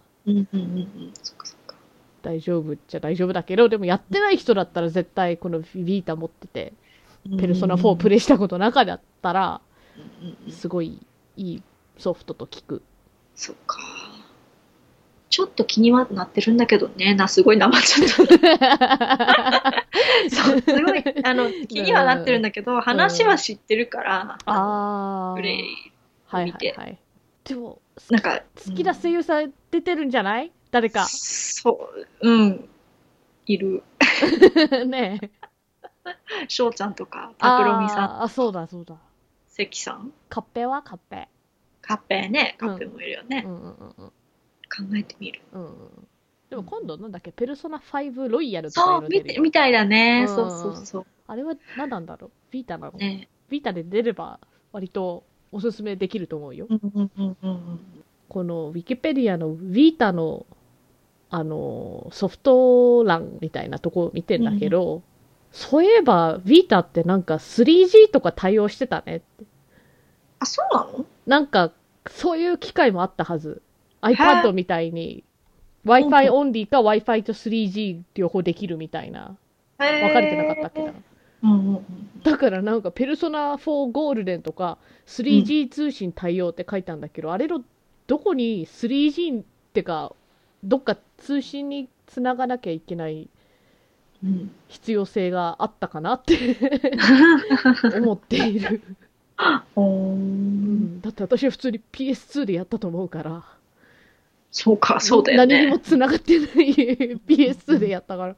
[2.23, 6.73] 大丈夫っちゃ大丈夫だけど、でもやってない人だったら絶対このビータ持ってて、
[7.39, 9.61] ペルソナ4プレイしたことなかったら、
[10.51, 11.01] すごい
[11.37, 11.63] いい
[11.99, 12.83] ソフトと聞く。
[13.35, 13.77] そっか。
[15.31, 17.15] ちょっと気にはなってるんだけどね。
[17.15, 19.85] な、すごいなまっちゃった。
[20.31, 25.37] そう、すごい、あの、気にはなってるんだけど、話は知ってるから、あー。
[25.37, 25.93] プレイ、
[26.27, 26.99] はい見てはいはい。
[27.45, 30.53] でも、なんか、好きな声優さん出てるんじゃない？
[30.71, 31.05] 誰か。
[31.07, 31.91] そ
[32.23, 32.69] う、うん、
[33.47, 33.83] いる。
[34.87, 35.31] ねえ。
[36.49, 38.97] 翔ちゃんとか、タクロミさん、あ、そうだそうだ。
[39.49, 41.29] 関さん、カッペはカッペ。
[41.83, 43.43] カッペね、カッペもいるよね。
[43.47, 44.13] うんうんうんうん。
[44.69, 45.41] 考えてみる。
[45.53, 45.71] うんうん
[46.49, 50.25] でも今度なんだっけ、ペルソナ5ロイヤルとかいそうう、みみたいだね。
[50.27, 51.07] うんそうそうそう。
[51.27, 52.31] あれは何なんだろう？
[52.51, 53.29] ビータなの、ね。
[53.51, 54.41] ビータで出れば
[54.73, 56.67] 割とおすすめできると思うよ。
[56.71, 57.81] うんうんうんうんうん。
[58.31, 60.47] このウィキペディアのビータの
[61.29, 65.03] あのソフト欄みたいなとこ見てんだけど、
[65.53, 69.45] そういえばビータってなんか 3G とか対応してたねって。
[70.39, 71.05] あ、そうなの？
[71.27, 71.73] なんか
[72.07, 73.61] そういう機会もあったはず。
[74.03, 75.25] iPad みたいに
[75.85, 79.37] Wi-Fi オンリーか Wi-Fi と 3G 両方できるみたいな。
[79.79, 80.93] 分分かれてなかったっけな。
[81.43, 81.85] うんうんうん。
[82.23, 87.63] だからなんか、ペルソナ4ゴールデンとか 3G 通信対応って書いたんだけど、あれの
[88.07, 90.13] どこに 3G ってか、
[90.65, 93.29] どっか通信につながなきゃいけない
[94.25, 96.57] うん、必要性があったかなって
[98.01, 98.83] 思っている。
[99.77, 103.45] うんだって私は普通に PS2 でやったと思うから、
[104.51, 105.55] そうか、そうだよね。
[105.57, 106.49] 何にもつながってない
[107.27, 108.37] PS2 でやったから、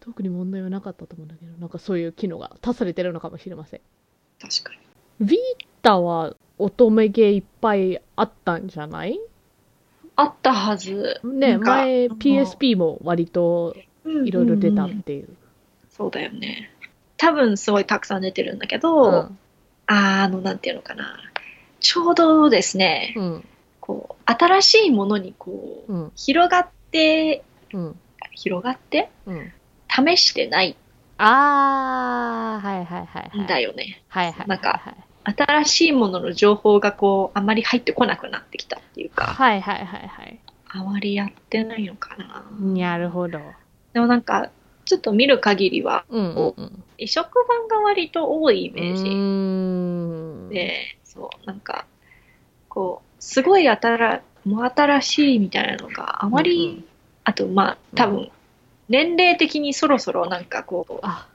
[0.00, 3.80] 特に問題はなかったと思うんだけど、なんかそういう機能が足されてるのかもしれません。
[4.40, 4.72] 確か
[5.20, 5.26] に。
[5.26, 5.38] ビー
[5.82, 9.18] タは乙女ゲーいっぱいあったんじゃない？
[10.16, 11.20] あったはず。
[11.24, 15.28] ね、前 PSP も割といろいろ出たっていう。
[15.90, 16.70] そうだよね。
[17.16, 19.38] 多分すごいたくさん出てるんだけうど、ん。
[19.86, 21.18] あの、なんていうのかな。
[21.80, 23.44] ちょうどですね、うん。
[23.90, 26.12] こう、新しいものにこう、うん。
[26.14, 28.00] 広がって、うん。
[28.36, 29.52] 広がって、うん。
[29.88, 30.76] 試してない
[31.18, 33.44] あー、はいはいはいはい。
[33.44, 34.04] んだよね。
[34.06, 34.48] はいはいはいはい。
[34.48, 34.80] なんか
[35.24, 40.38] 新しいものの情報がこう、あまり入ってこなくなってきたっていうか、はいはいはいはい。
[40.68, 42.44] あまりやってないのかな。
[42.60, 43.40] なるほど。
[43.92, 44.50] でもなんか、
[44.84, 46.84] ちょっと見る限りは、うんうんうん。
[46.96, 50.54] 移植版が割と多いイメーうジ。
[50.54, 51.86] で、そう、なんか、
[52.68, 56.84] こう、すごい新、もう新しいみたいなのがあまり、うんうん
[57.22, 58.30] あと、まあ、多分、
[58.88, 61.28] 年齢的にそろそろなんかこう、あ、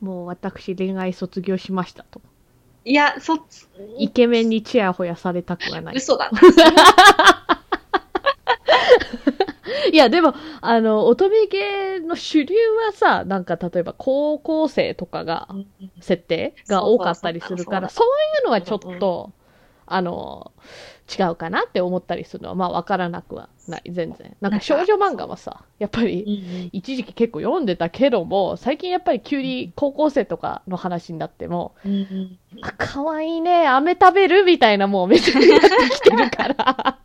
[0.00, 2.20] もう私恋愛卒業しましたと。
[2.84, 3.38] いや、そ
[3.98, 5.96] イケメンにチヤホヤされたくはない。
[5.96, 6.40] 嘘だな。
[9.92, 12.54] いや、でも、あの、乙女芸の主流
[12.86, 15.48] はさ、なんか例えば高校生とかが、
[16.00, 19.32] 設定が多かったりするから、そういうのはちょっと、
[19.94, 20.52] あの、
[21.08, 24.36] 違うかなって思ったりするのは、まあ、わからなくはない、全然。
[24.40, 31.74] なんか少女漫画はさ、やっぱり、一時期結構読んでたけども、最近やっぱり急に高校生とかの話になっても、
[32.62, 36.98] あ、かわいいね、飴食べるみたいなもうめっちゃになってきてるから。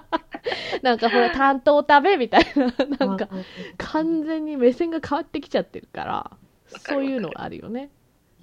[0.82, 3.28] なんかほら、担当食べみたいな、なんか、
[3.76, 6.30] 完全に目線が変わってきちゃってるから、
[6.78, 7.90] そういうのがあるよね。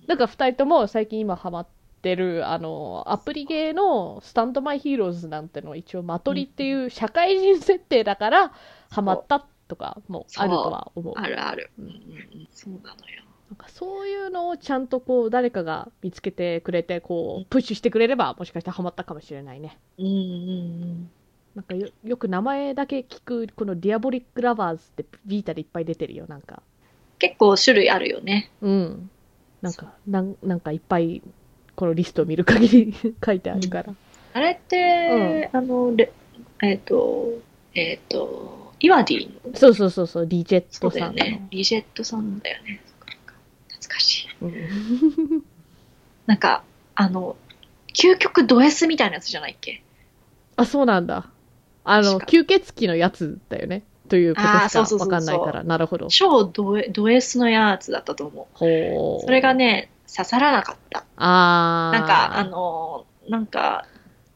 [0.07, 1.67] なんか二人とも最近今ハマっ
[2.07, 8.53] てる、あの、アプリゲーのスタンドマイヒーローズなんてのは一応マトリっていう社会人設定だから
[8.89, 11.13] ハマったとかもあるとは思う。
[11.17, 11.69] あるある。
[11.77, 13.23] うんそうなのよ。
[13.49, 19.77] なんかそういうのをちゃんとこう誰かが見つけてくれてこうプッシュしてくれればもしかしたらハマったかもしれないね。
[19.97, 21.09] うんうん
[21.55, 26.61] なんかよよく名前だけ聞くこのディアボリック・ラバーズって Vita でいっぱい出てるよなんか。
[27.19, 28.51] 結構種類あるよね。
[28.61, 29.09] うん。
[29.61, 31.21] なんかなんなんかいっぱい
[31.77, 33.93] このリストを見る限り 書いてあるから。
[34.33, 36.11] あれって、あの、レ
[36.63, 37.29] えっ、と、
[37.75, 41.19] えっ、と、イワディの、そうそうそうそう、リジェッそうトさんの。
[41.19, 41.47] だよね。
[41.51, 42.81] リジェットさんだよね。
[42.83, 43.33] そっかそっか
[43.69, 44.27] 懐かしい。
[44.41, 44.47] う
[45.37, 45.43] ん
[46.25, 46.63] なんか、
[46.95, 47.35] あの、
[47.93, 49.81] 究極ド S みたいなやつじゃないっけ？
[50.55, 51.29] あ、そうなんだ。
[51.83, 53.83] あの、確か吸血鬼のやつだよね。
[54.09, 55.63] ということあそうそうそうそうわかんないから。
[55.63, 56.07] なるほど。
[56.07, 58.57] 超ド S ド S のやつだったと思う。
[58.57, 59.25] ほう。
[59.25, 61.05] それがね、刺さらなかった。
[61.17, 61.99] あー。
[61.99, 63.85] なんか、あの、なんか、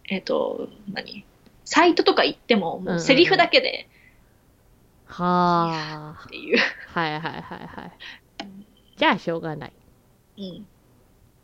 [0.09, 1.25] えっ、と、何？
[1.63, 3.87] サイトとか行っても、もうセリフだけで
[5.05, 6.29] はあっ。
[6.29, 6.57] ていう。
[6.87, 7.91] はいはいはいはい。
[8.97, 9.73] じゃあ、しょうがない。
[10.37, 10.67] うん。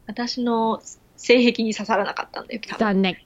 [0.06, 0.82] 私の
[1.16, 2.62] 性癖に刺さらなかったんだよ。
[2.78, 3.18] 残念。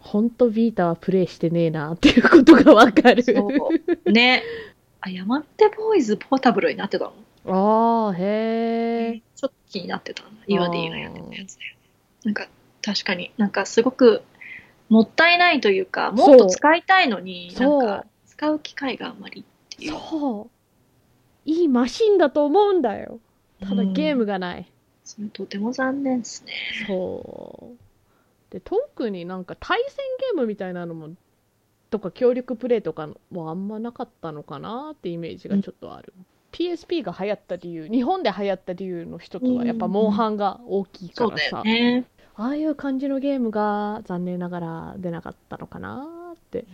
[0.00, 3.24] ほんとビータはプレイしてねえなっていうことがわかる。
[4.06, 4.42] ね。
[5.00, 7.12] あ、山手ボーイズポータブルになってたの？
[7.46, 9.22] ああ、へえ。
[9.34, 10.30] ちょっと気になってたな。
[10.46, 11.76] 岩でのやってたやつだよ。
[12.24, 12.48] なんか、
[12.82, 14.22] 確かになんかすごく
[14.88, 19.92] もったいないというか、もっと使いたいのに、なんか使う機会があんまりっていう。
[19.92, 20.50] そう。
[21.44, 23.20] いいマシンだと思うんだよ。
[23.60, 24.70] ただうんゲームがない。
[25.04, 26.52] それとても残念ですね。
[26.86, 28.52] そう。
[28.52, 29.96] で、特になんか対戦
[30.32, 31.10] ゲームみたいなのも、
[31.90, 36.12] とか協力プレイとかもあんまなかったのかなってイメージがちょっとある。
[36.56, 42.06] PSP が流行った理由、日本で流行った理由の一つはやっぱモンハンが大きいからさね。
[42.34, 46.64] ああいう感じのゲームが残念ながら出なかったのかなって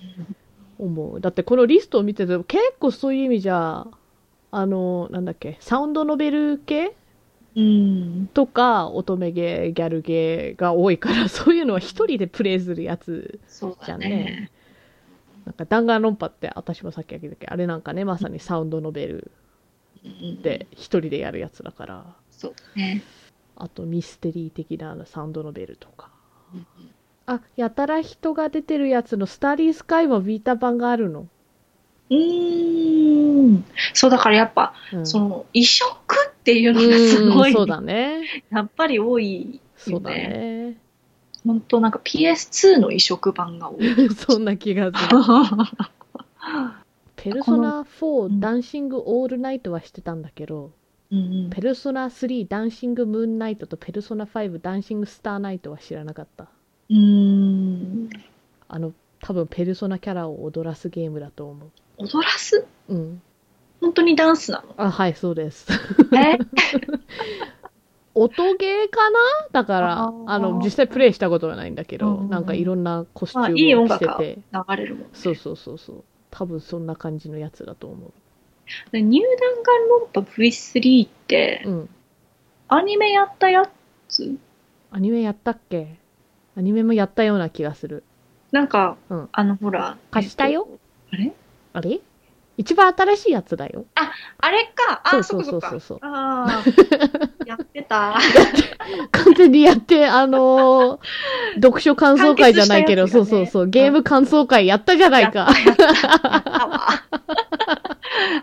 [0.78, 1.20] 思う。
[1.20, 3.88] だってこのリストを見てても結構そういう意味じゃ、
[4.52, 6.94] あの、なんだっけ、サウンドノベル系
[7.56, 8.30] うん。
[8.32, 13.40] とか乙女ゲー、ギャルゲーが多いから、 そういうのは一人でプレイするやつ。
[13.84, 14.50] じゃあねね。
[15.44, 19.41] なんか弾丸論破って私もさっき言ったけど、あれなんかね、まさにサウンドノベルうん
[20.42, 23.02] で一人でやるやつだから、そうだね。
[23.56, 26.10] あとミステリー的なサウンドノベルとか。
[26.54, 26.66] うん
[27.24, 31.28] あ、やたら人が出てるやつのスターリースカイもビータ版があるの。
[32.10, 33.64] うーん。
[33.94, 35.88] そうだからやっぱ、うん、その移植
[36.30, 38.22] っていうのがすごい、うんそうだね。
[38.50, 40.28] やっぱり多いよそうだね。
[40.28, 40.76] ね。
[41.44, 44.10] 本当なんか PS2 の移植版が多い。
[44.14, 45.18] そんな気がする。
[47.16, 50.70] ペルソナうん4ダンシングオールナイトはしてたんだけど、
[51.10, 56.46] うんペルソナ3ダンシングムーンナイトとペルソナ5ダンシングスターナイトは知らなかった。
[56.90, 56.96] うん。
[56.96, 58.10] うん。
[58.68, 62.66] あの、多分ペルソナキャラを踊らすゲームだと思踊らす？
[62.88, 62.94] う。
[62.94, 63.22] うん。
[63.80, 64.74] 本当にダンスなの？
[64.78, 65.66] あ、はい、そうです。
[66.14, 66.38] え？
[68.14, 69.18] 音ゲーかな？
[69.52, 75.08] だからあ、の、実際プレイしたことはないんだけど、うんなんかいろんなコスチュまあいいームを着音楽てて、が流れるもんね。
[75.12, 76.04] そうそうそうそう。
[76.32, 78.10] 多分そんな感じのやつだと思
[78.90, 81.70] で入団間論破 V3 ってう。
[81.70, 81.88] うん。
[82.68, 83.70] アニメやったや
[84.08, 84.36] つ？
[84.90, 85.98] アニメやったっけ？
[86.56, 88.02] アニメもやったような気がする。
[88.50, 89.98] なんか、うんあのほら。
[90.10, 90.80] 貸したよえっと
[91.12, 91.32] あれ？
[91.74, 92.00] あれ？
[92.62, 93.84] 一番新しいやつだよ。
[94.38, 95.02] あれか。
[95.04, 95.98] あ、そそうそうそうそう。
[96.02, 96.62] ああ、
[97.44, 98.14] やってた。
[99.10, 100.98] 完全にやって、あのー
[101.60, 105.48] 読書感想会じゃないけど、ねそうそうそう、ゲーム感想会やったじゃないか。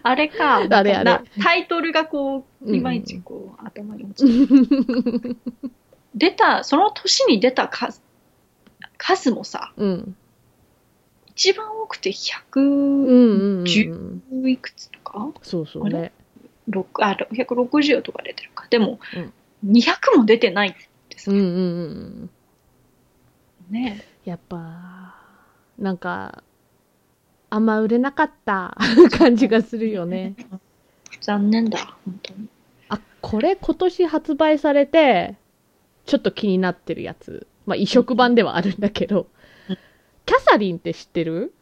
[0.04, 0.56] あれか。
[0.58, 5.36] あれあれなタイトルがこう、うんいまいちこう、頭に落ちて
[6.16, 8.02] 出た、その年に出た数、
[8.98, 10.16] 数もさ、うん。
[11.40, 14.50] 一番多くてうん110うんうんうん。
[14.50, 16.12] いくつとかそうそうね。
[16.70, 18.68] 6あ160とか出てるか。
[18.70, 19.34] でも、うん
[19.66, 20.74] 200も出てないっ
[21.10, 22.30] てさ、うんうんうん。
[23.70, 24.06] ね。
[24.24, 25.16] やっぱ、
[25.78, 26.44] なんか、
[27.50, 28.78] あんま売れなかった
[29.18, 30.36] 感じがするよね。
[31.20, 32.48] 残念だ、本当に。
[32.88, 35.36] あ、これ今年発売されて、
[36.06, 37.46] ちょっと気になってるやつ。
[37.66, 39.28] まあ、移植版ではあるんだけどうん、
[40.30, 41.54] キャサリンって知ってる？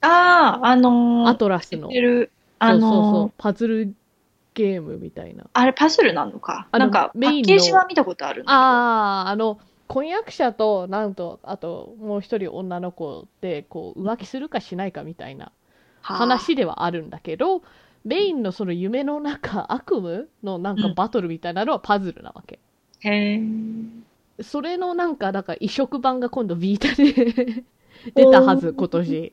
[0.00, 1.88] ああ、あのー、アトラス知っの。
[1.88, 3.94] てる、あそうそうそのーう、パズル
[4.54, 5.44] ゲームみたいな。
[5.52, 6.68] あれパズルなのか？
[6.70, 8.44] あのなんか、パメインのッケージは見たことある。
[8.46, 15.50] ああ、あの、婚約者と、なんと、あと、もう一人女の子で、こう、浮気するかしないかみたいな
[16.02, 17.62] はあ話ではあるんだけど、
[18.04, 22.60] メインのその夢の中、悪夢のなんかうんバトルみたいなのはパズルなわけ。
[23.00, 23.42] へえ。
[24.42, 27.64] それのなんか、だから移植版が今度ビータで
[28.14, 29.32] 出たはず、今年。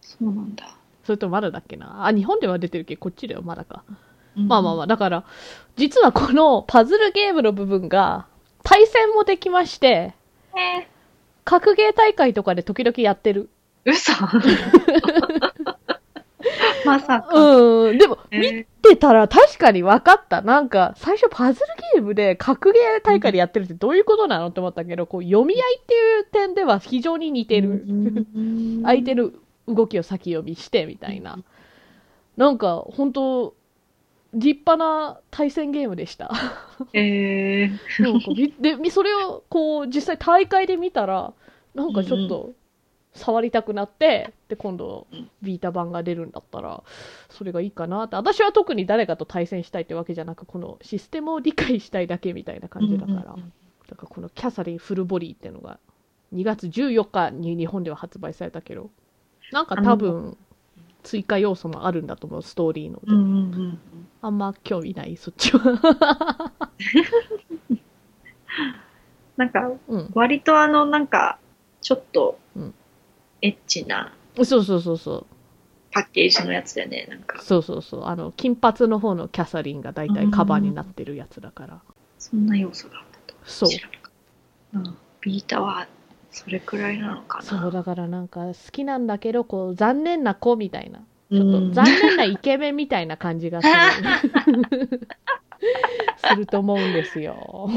[0.00, 0.76] そうなんだ。
[1.04, 2.06] それともまだだっけな？
[2.06, 3.84] あ、日本では出てるけど、こっちではまだか。
[4.36, 5.24] うんまあまあまあ、だから、
[5.76, 8.26] 実はこのパズルゲームの部分が、
[8.62, 10.14] 対戦もできまして、
[10.54, 10.86] え
[11.44, 13.48] 格ゲー大会とかで時々やってる。
[13.86, 14.12] ー、嘘
[16.84, 17.28] まさか。
[17.34, 17.98] うん。
[17.98, 20.42] でも、えー見てたら確かに分かった。
[20.42, 27.70] なんか、最初パズルゲームで格ゲー大会でやってるってどういうことなのって思ったけど、こう、読み合いっていう点では非常に似てる。
[27.70, 29.30] うん相手の
[29.68, 31.38] 動きを先読みして、みたいな。
[32.36, 33.54] なんか、本当
[34.34, 36.30] 立派な対戦ゲームでした。
[36.92, 41.32] えー、なんかみで、みそれを、こう、実際大会で見たら、
[41.74, 42.52] なんかちょっと、
[43.16, 46.82] 触りたくなって、で、今度うん、ビータ版が出るんだったら、
[47.28, 48.16] それがいいかなって。
[48.16, 53.12] 私は特に誰かと対戦したいってわけじゃなく、このシステムを理解したいだけみたいな感じだから。
[53.12, 53.52] うんうんうん
[53.88, 55.78] だからこのキャサリンフルボディっていうのが、
[56.34, 58.90] 2月14日に日本では発売されたけど、
[59.52, 60.36] なんか多分、
[61.02, 63.00] 追加要素もあるんだと思う、ストーリーの。
[63.04, 63.22] うんうんう
[63.62, 63.78] ん
[64.22, 66.52] あんま興味ない、そっちは。
[69.36, 70.10] なんか、うん。
[70.14, 71.38] 割とあの、なんか、
[71.80, 72.74] ちょっとうん、
[73.42, 74.12] エッチな
[74.44, 75.26] そうそうそうそう。
[75.92, 77.40] パッケージのやつだよね、なんか。
[77.40, 78.04] そうそうそう。
[78.04, 81.80] あの、金髪の方のキャサリンが大体カバーになってるやつだから。
[82.18, 83.38] そんな要素があったと。
[83.44, 83.70] そう。
[84.74, 84.96] うん。
[85.22, 85.86] ビータは、
[86.30, 87.44] それくらいなのかな。
[87.44, 91.00] そう、だからなんか好きなんだけど、こう、残念な子みたいな。
[91.30, 95.00] ちょっうんと残念なイケメンみたいな感じがする。
[96.18, 97.68] すると思うんですよ。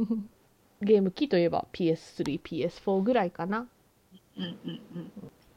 [0.80, 3.68] ゲーム機といえば PS3、PS4 ぐらいかな。
[4.36, 5.12] うんうんうん。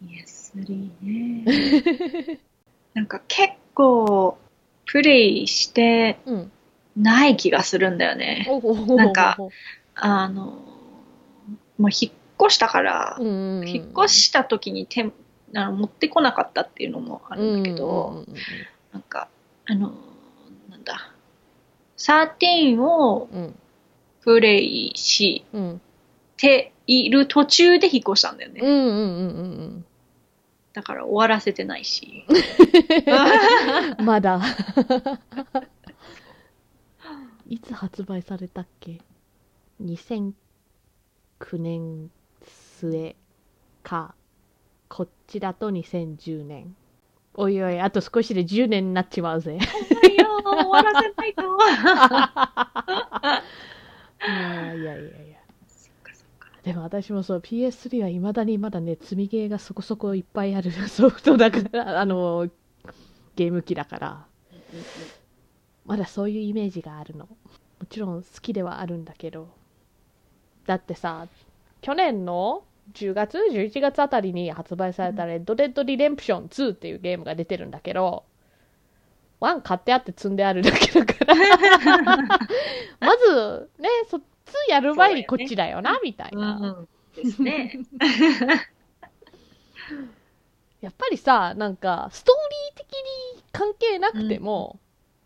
[0.08, 2.40] PS3 ね。
[2.94, 4.38] なんか結構、
[4.86, 6.52] プレイしてうん。
[6.96, 8.46] ない気がするんだよね。
[8.50, 9.38] おほほほほなんか、
[9.96, 10.44] あの、
[11.78, 12.12] もう引っ
[12.42, 15.12] 越したから、うんうんうん、引っ越した時に手
[15.54, 18.36] あの持ってこなかったっていうのもあるんだけど、うんうんうん
[18.94, 19.28] なんか、
[19.66, 19.94] あの、
[20.70, 21.12] なんだ、
[21.98, 23.56] 13をうん
[24.22, 25.82] プレイしうん
[26.38, 28.62] ている途中で引っ越したんだよね。
[28.62, 29.02] うんうんうんう
[29.64, 29.86] ん
[30.74, 32.26] だから終わらせてないし。
[32.28, 32.34] う
[34.04, 34.42] んまだ
[37.48, 39.00] いつ発売されたっけ
[39.82, 40.34] ？2009
[41.54, 42.12] 年
[42.80, 43.16] 末
[43.84, 44.16] か
[44.90, 46.76] こっちだと2010年
[47.36, 51.42] おいおいあと少しで10年になっちまうぜいや終わらせないと。
[54.28, 55.25] いやいやいや。
[56.66, 60.72] でも私もそう PS3 はいまだにまだね積みゲーがそこそこいっぱいある。
[60.72, 62.50] ソフトだからあの
[63.36, 64.26] ゲーム機だから。
[65.86, 67.28] まだそういうイメージがあるの。
[67.28, 69.48] もちろん好きではあるんだけど。
[70.66, 71.28] だってさ
[71.82, 72.64] 去年の
[72.94, 78.24] 10月11月あたりに発売された「Red Dead Redemption 2」っていうゲームが出てるんだけど
[79.40, 81.36] 1買ってあって積んであるだけだから。
[83.00, 87.80] まずねそ2やる前にこっちだよなみたいな、うんですね。
[90.82, 92.36] やっぱりさなんかストー
[92.78, 92.92] リー的
[93.36, 94.80] に関係なくても、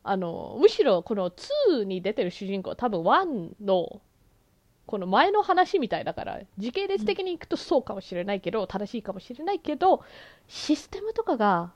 [0.03, 4.01] あのむしろこの2に出てる主人公は多分1の
[4.86, 10.03] この前の話みたいだから時系列的にいくとそうかもしれないけど正しいかもしれないけど
[10.47, 11.74] システムとかが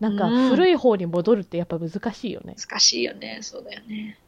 [0.00, 2.54] なんかうん古い方に戻るってやっぱ難しいよね。
[2.56, 3.38] 難しいよね。
[3.42, 4.18] そうだよね。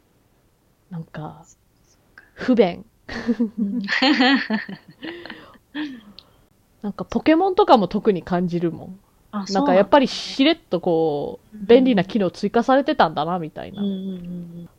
[0.90, 1.44] なんか、
[2.41, 2.86] 不便。
[6.82, 8.99] なんかポケモンとかも特に感じるもん。
[9.32, 13.82] あなんかやっぱりしれっとこう、便利な機能追加されてたんだな、みたいな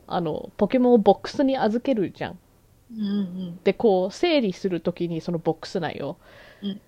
[0.08, 2.38] あの、ポケモンをボックスに預けるじゃん。
[2.94, 3.12] うんうんう
[3.52, 6.16] んで、こう、整理するときにそのボックス内を、
[6.62, 6.80] うん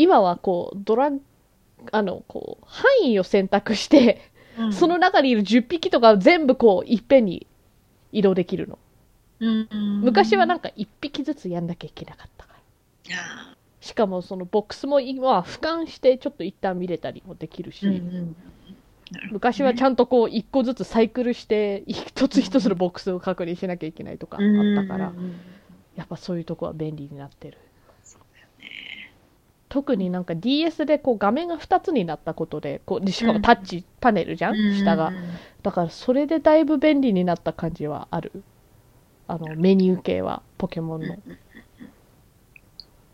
[0.00, 1.10] 今はこう、ドラ
[1.90, 4.20] あの、こう、範囲を選択して、
[4.58, 7.46] うんその中にいる10匹とかを全部こう、いっぺんに
[8.10, 8.78] 移動できるの。
[9.40, 9.68] うん。
[9.70, 12.52] うん昔はなんか1匹ずつやんなきゃいけなかったか
[13.08, 13.16] ら。
[13.16, 18.36] あしかもそのボックスも今は俯瞰してちょっと一旦見れたりもできるし、ーうんうん。
[19.10, 24.42] なるほど昔はちゃんとこう一個ずつサイクルして一つ一つのボックスを確認しなきゃいけないとかあっ
[24.76, 25.40] たから、うんうんうん。
[25.96, 27.58] やっぱそういうとこは便利になってる。
[29.68, 35.12] 特になんか DS でこう画面が2つになったことで、こうでしかもタッチパネルじゃん、下が。
[35.62, 38.32] だからそれでだいぶ便利になった感じはある。
[39.28, 41.16] あのメニュー系は、ポケモンの。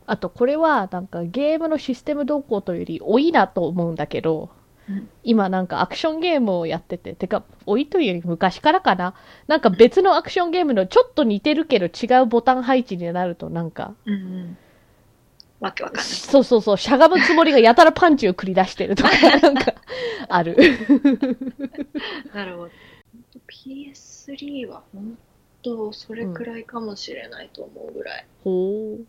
[0.06, 4.50] あとこれはなんかゲームのシステム動向というより多いなと思うんだけど、
[4.88, 9.14] うん今なんかアクションゲームをやってて、てか多いというより昔からかな。
[9.46, 14.58] なんか別のアクションゲームのちょっと似てるけど違うボタン配置になるとなんか、うんうん
[15.60, 16.04] わけわかんない。
[16.04, 19.10] そうそうそう、しゃがむつもりがやたらパンチを繰り出してるとか、
[19.40, 19.74] なんか、
[20.28, 20.56] ある。
[22.34, 22.70] なるほど。
[23.48, 25.16] PS3 は本
[25.64, 28.26] 当それくらいかもしれないと思うぐらい。
[28.44, 29.04] ほう。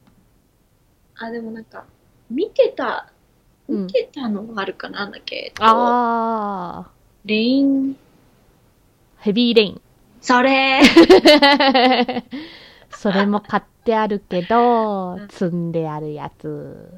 [1.18, 1.86] あ、でもなんか、
[2.30, 3.12] 見てた、
[3.68, 6.90] うん見てたのがあるかな、なんだっけ、えっとあ
[7.26, 7.96] レイン、ー、
[9.20, 9.82] ヘビーレイン。
[10.22, 10.82] それ
[12.90, 16.90] それも買ってあるけどうん、積んであるやつ。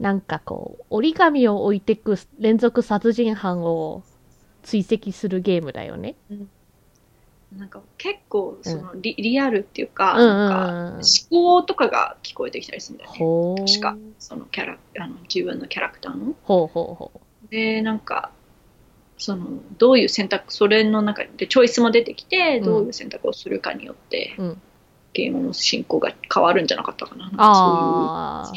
[0.00, 4.02] なんかこう、折り紙を置いてく連続殺人犯を
[4.62, 6.16] 追跡するゲームだよね。
[7.58, 11.00] なんか結構そのリ,、リアルっていうか、うんうんなんか
[11.30, 13.64] 思考とかが聞こえてきたりするんだよね。
[13.66, 16.34] 確かそのキャラあの自分のキャラクターの。
[16.44, 18.30] ほうほうほで、なんか、
[19.18, 19.46] その、
[19.78, 24.62] どういう選択、それの中でチョイスも出てきて、うんどういう選択をするかによって、うん
[25.14, 27.26] ゲームの進行が変わるんじゃなかったかな。
[27.26, 28.52] なんかああ。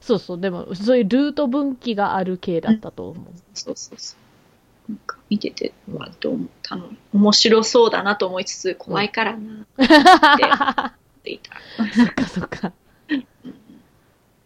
[0.00, 3.24] そうそう、でも、そういうルート分岐がある系だったと思う。
[3.52, 4.27] そういう、そうそうそう。
[4.88, 9.66] なんか見てて、割と思ったの、面白そうだなと思いつつ、怖いからな、
[10.88, 11.60] っていた。
[11.94, 12.72] そっかそっか。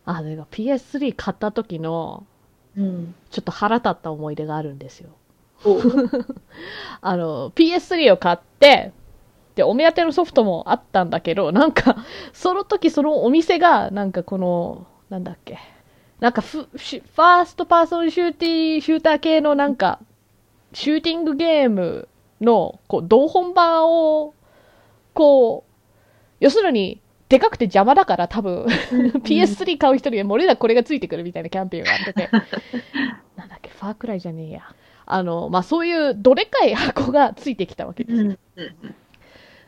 [0.05, 2.27] あ、だから PS3 買った時の、
[2.77, 3.15] うん。
[3.31, 5.11] ちょっと腹立った思い出があるんですよ。
[5.65, 5.81] お
[7.01, 8.93] あの、PS3 を買って、
[9.55, 15.59] で、お目当てのソフトもあったんだけど、なんか、その時そのお店が、なんかこの、なんだっけ、
[16.21, 20.01] なんか first person shooty、shooter 系のなんか、
[20.73, 22.09] シューティングゲーム
[22.41, 24.35] の、こう、同梱版を、
[25.15, 25.73] こう、
[26.41, 28.67] 要するに、でかくて邪魔だから多分、
[29.25, 32.29] PS3 買う人には漏れなくこれがついてくるみたいなキャンペーンがあってて、
[33.37, 34.75] なんだっけ、ファークライじゃねえや。
[35.07, 38.37] あの、まあ、そういうどでかい箱がついてきたわけですよ。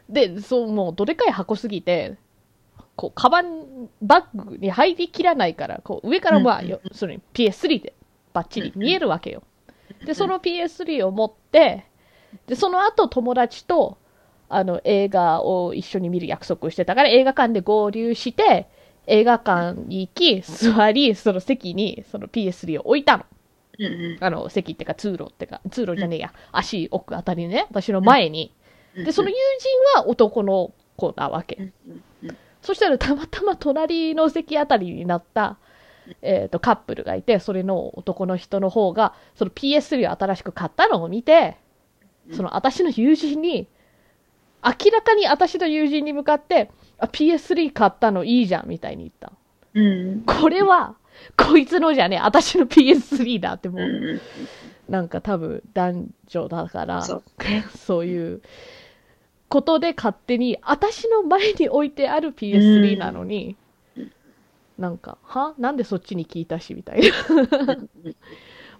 [0.08, 2.16] で、そう、もうどでかい箱すぎて、
[2.96, 7.94] こう、カバン、バッグに入りきらないから、こう、上からまあ、うんよそれに PS3 で
[8.32, 9.42] バッチリ見えるわけよ。
[10.04, 11.84] で、その PS3 を持って、
[12.46, 13.98] で、その後友達と、
[14.48, 18.68] あの、映画を一緒に見る約束をしてたから、映画館で合流して、
[19.06, 23.24] 映画館に行き、座り、その席に、その PS3 を置いたの。
[23.78, 28.54] うんうんあの、席ってか通路ってか、通路じゃねえや、足置くあたりね、私の前に。
[28.96, 29.04] うん。
[29.04, 31.72] で、その友人は男の子なわけ。
[32.62, 35.58] そしたらたまたま隣の席あたりになった、
[36.22, 41.56] えっ、と、カップルがいて、それの男の人の方が、その PS3 を新しく買ったのを見て、
[42.32, 43.68] その私の友人に、
[44.64, 49.36] 明らかに私の友人に向かって、あ PS3 買ったのいいじゃん、みたいに言ったの。
[49.74, 50.22] うん。
[50.22, 50.96] これは、
[51.36, 54.20] こいつのじゃねえ、私の PS3 だってもう、うんうん。
[54.88, 57.22] なんか多分男女だから、そ
[58.00, 58.42] う いう
[59.48, 63.56] ことで勝手に、私の前に置いてある PS3 なのに、うん
[64.78, 65.54] なんか、は？
[65.58, 67.08] なんでそっちに聞いたしみたいな。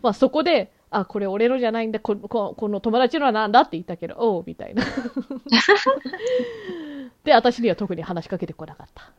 [0.02, 4.84] まあそこで、あ、これ俺のじゃないんだ、こここの友達のはなんだって言ったけど、おう、みたいな。
[7.24, 9.12] で、私には特に話しかけてこなかった。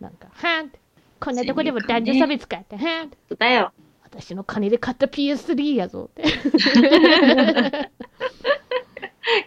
[0.00, 0.80] なんか、はーんって。
[1.20, 3.36] こんなとこでも男女差別かって、はーんって。
[3.36, 3.72] だよ。
[4.02, 6.24] 私の金で買った PS3 やぞって。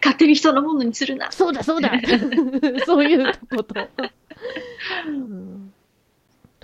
[0.01, 1.31] 勝手に人のものにするな。
[1.31, 1.91] そうだそうだ
[2.85, 3.75] そういうこと、
[5.07, 5.73] うん。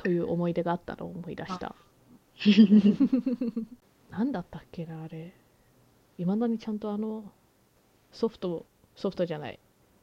[0.06, 1.74] という思い出があったのを思い出した。
[4.12, 5.34] なんだったっけな、あれ。
[6.20, 7.24] いまだにちゃんとあの、
[8.12, 9.58] ソフト、ソフトじゃない。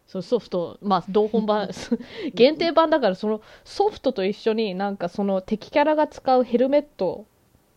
[0.08, 1.70] そのソフト、まあ、同本版、
[2.34, 7.26] 限定版だから、そのソフトと一緒になんかその敵キャラが使うヘルメット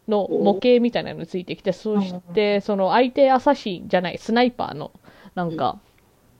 [0.07, 4.91] の模型みたいなのついてきて、そして、その相手アサシンじゃない、スナイパーの
[5.35, 5.79] なんか、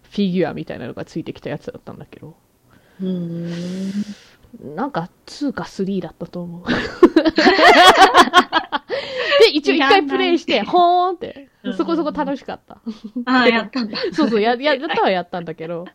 [0.02, 2.34] フィギュアみたいなのがついてきたやつだったんだけど、
[3.02, 3.52] うん。
[4.62, 6.64] なんか2か3だったと思う。
[9.40, 12.80] で、一応一回プレイして、ほーんってうん、そこそこ楽しかった。
[13.26, 13.98] ああ、やったんだ。
[14.14, 15.86] そうそう、や、や、やったはやったんだけど、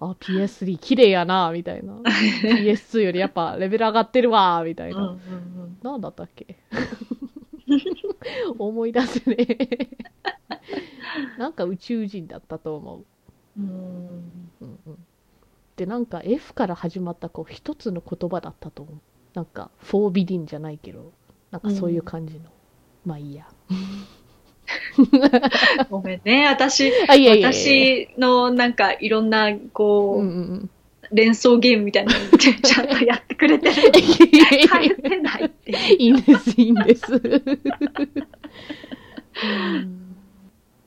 [0.00, 1.94] あ、PS3 綺麗やな、みたいな。
[2.04, 5.92] PS2 よりやっぱレベル上がってるわ、みたいうんうんな。
[5.92, 6.56] なんだったっけ？
[8.58, 9.88] 思い出せねえ。
[11.38, 13.04] なんか宇宙人だったと思う。
[13.60, 13.66] うん。
[14.60, 15.03] うんうん、
[15.76, 18.96] で、なんか F から始まったこう一つの言葉だったと思う。
[19.34, 21.12] なんか、フォービディンじゃないけど、
[21.50, 22.42] なんかそういう感じの。
[23.04, 23.46] まあいいや。
[25.90, 26.90] ごめんね、私。
[27.08, 30.70] 私のなんかいろんな、こう、うんうんうん。
[31.12, 33.74] 連想ゲームみたいなのちゃんとやってくれてる。
[33.74, 33.90] 変
[34.84, 35.96] えてないっていう。
[35.98, 37.12] いいんです、いいんです。
[37.12, 37.18] う
[39.56, 40.14] ん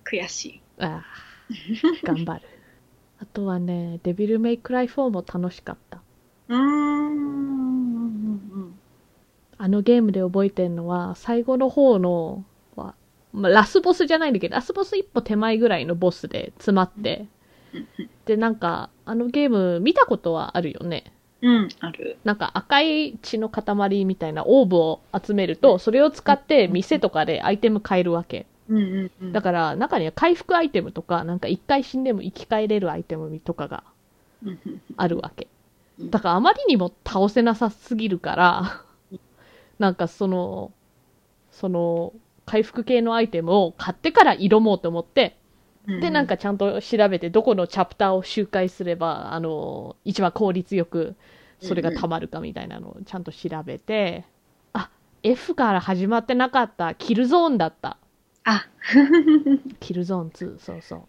[0.10, 0.62] 悔しい。
[0.80, 1.06] ああ
[2.04, 2.42] 頑張る。
[3.38, 6.02] あとはね、デビルメイクライ4も楽しかった。
[6.50, 8.74] うーん。
[9.60, 12.44] あのゲームで覚えてるのは、最後の方の
[12.76, 12.96] は、
[13.34, 17.28] まあ、ラスボスじゃないんだけど、ラスボス一歩手前ぐらいのボスで詰まって、
[18.26, 21.04] で、なんか、あのゲーム見たことはあるよね。
[21.44, 22.18] うん、ある。
[22.24, 28.48] なんか赤い血の塊みたいなオーブを集めると、それを使って店とかでアイテム買えるわけ。
[28.70, 29.32] うんうんうん。
[29.32, 33.84] だから中には回復アイテムとか、なんか一回死んでも生き返れるアイテムとかが
[34.98, 35.46] あるわけ。
[35.46, 38.84] うんだからあまりにも倒せなさすぎるから、
[39.80, 40.72] なんかその、
[41.52, 42.14] その、
[42.46, 45.38] 回復系のアイテムを買ってから挑もうと思って、
[45.88, 51.16] うんで、なんかちゃんと調べて、どこのチャプターを周回すれば、あの、一番効率よく、
[51.62, 54.26] それが溜まるかみたいなのをちゃんと調べて、
[54.74, 54.90] あ、
[55.24, 57.98] F から始まってなかった、キルゾーンだった。
[58.50, 58.66] あ、
[59.82, 61.00] キルゾーン2、そうそう。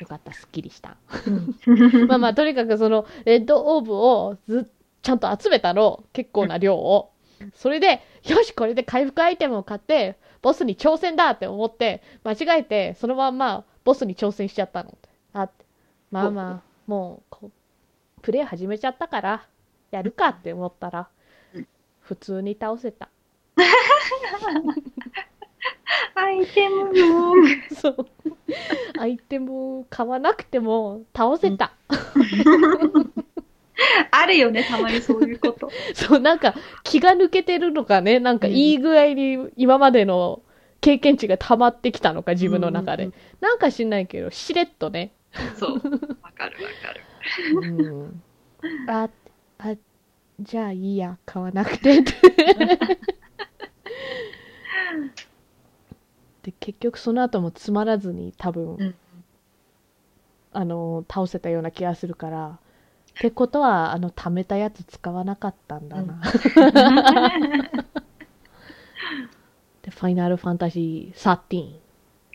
[0.00, 0.96] よかった、すっきりした。
[1.26, 4.70] うんまあまあ、とにかくその、レッドオーブをず
[5.02, 7.12] ちゃんと集めたの、結構な量を。
[7.52, 14.96] それで、よし、これで回復アイテムを買って、ボスに挑戦だって思って、間違えて、そのまんま、ボスに挑戦しちゃったの。
[15.34, 15.50] あ、
[16.10, 17.50] まあまあ、もう
[18.22, 19.46] プレイ始めちゃったから、
[19.90, 21.08] やるかって思ったら
[21.54, 21.68] うん、
[22.00, 23.10] 普通に倒せた。
[26.14, 27.34] アイテムの。
[27.74, 28.06] そう。
[28.98, 31.72] アイテム買わなくても倒せた。
[34.10, 35.70] あるよね、たまにそういうこと。
[35.94, 40.42] そう、なんか気が抜けてるのかね、なんかうんいい具合に今までの
[40.80, 43.06] 経験値が溜まってきたのか、自分の中で。
[43.06, 45.12] うんなんか知んないけど、しれっとね。
[45.56, 45.74] そう。
[45.74, 45.80] わ
[46.32, 47.02] かるわかる。
[47.52, 47.60] う
[48.06, 48.22] ん、
[48.88, 49.10] あ、
[49.58, 49.74] あ、
[50.40, 52.14] じゃあいいや、買わなくてって。
[56.44, 58.94] で、結局その後もつまらずに多分、うん
[60.56, 66.22] あの、倒せたような気がするから、ってことは、あの、貯めたやつ使わなかったんだな。
[69.82, 71.18] で、ファイナルファンタジー
[71.50, 71.74] 13。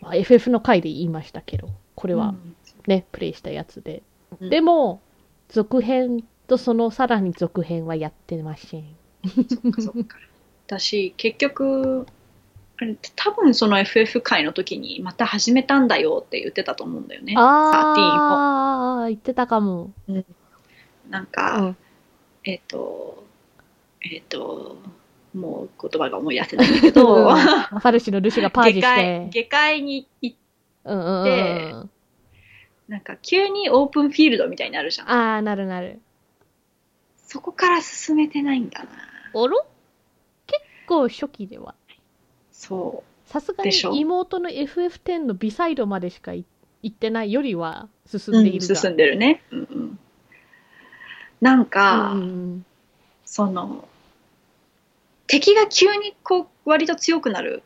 [0.01, 2.36] まあ FF の回で言いましたけど、これは
[2.88, 4.03] ね、プレイしたやつで。
[4.39, 5.01] うんでも、
[5.47, 8.84] 続編とそのさらに続編はやってません。
[9.26, 10.18] そっかそっか。
[10.68, 12.05] 私、結局、
[13.16, 17.34] 多分その FF 会の時にまた始めたんだよって言ってたと思うんだよね。
[17.34, 17.42] 13を。
[17.42, 19.92] ああ、言ってたかも。
[21.10, 21.78] なんうか、ん。
[22.46, 23.26] えっ、と、
[24.02, 24.78] えっ、と、
[25.34, 29.44] もう言葉が思い出せないんだけど、 うんファルシのルシがパージ下界、して。
[29.44, 30.38] 下界に行っ
[30.86, 31.90] うんうんうんでうん。
[32.88, 35.10] なんか急にオープンフィールドみたいになるじゃん。
[35.12, 36.00] ああ、なるなる。
[37.18, 38.90] そこから進めてないんだな。
[39.34, 39.66] おろ
[40.48, 41.76] 結構初期では。
[42.60, 46.43] そさすがに妹の FF10 のビサイドまでしかい
[46.84, 48.41] 行ってないよりは進う。
[48.41, 48.76] んでいるが。
[48.76, 49.41] 進んでるね。
[49.51, 49.99] うんうん。
[51.39, 52.66] なんか、うんうん
[53.24, 53.88] その、
[55.28, 57.62] 敵が急にこう、割と強くなる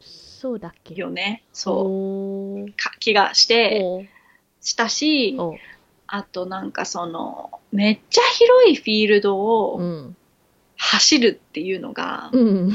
[0.00, 1.44] そうだっけよね。
[1.52, 2.72] そう。
[2.98, 4.08] 気がして、
[4.62, 5.38] したし、
[6.06, 10.16] あとなんかその、めっちゃ広いフィールドうをん。
[10.76, 12.72] 走るっていうのが、うん。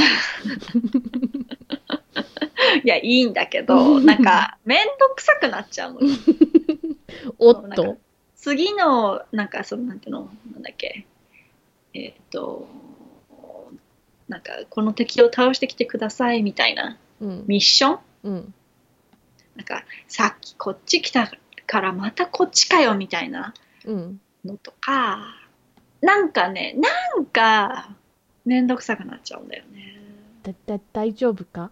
[2.84, 6.08] いや、いいんだけど、なんか、めんどくさくなっちゃうのよ。
[7.38, 7.98] おっと。
[8.36, 11.06] 次の、なんか、その、なんていうの、なんだっけ、
[11.94, 12.68] えーっと、
[14.28, 17.44] なんか、この敵を倒してきてくださいみたいなうん。
[17.46, 17.98] ミッション？
[18.24, 18.54] うん。
[19.56, 21.30] なんか、さっきこっち来た
[21.66, 23.52] からまたこっちかよみたいな
[23.84, 24.20] うん。
[24.44, 25.36] ののとか、
[26.00, 26.88] なんかね、な
[27.20, 27.90] んか、
[28.44, 30.00] めんどくさくなっちゃうんだよね。
[30.42, 31.70] だ、だ、大丈夫か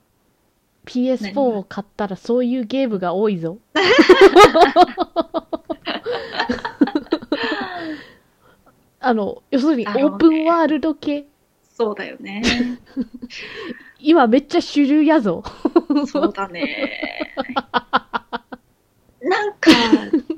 [0.86, 3.58] ?PS4 を買ったらそういうゲームが多いぞ。
[9.00, 11.26] あの、要するにオープンワールド系。
[11.76, 12.42] そうだよね。
[14.00, 15.44] 今めっちゃ主流やぞ。
[16.06, 17.34] そうだね。
[19.20, 19.70] なんか、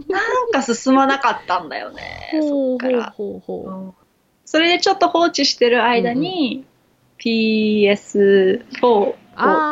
[0.09, 2.31] なんか進まなかったんだよね。
[2.33, 3.11] そほうほうっから。
[3.11, 3.71] ほうほう。
[3.71, 4.00] うん
[4.51, 6.65] それでちょっと放置してる間に、
[7.21, 9.15] PS4 を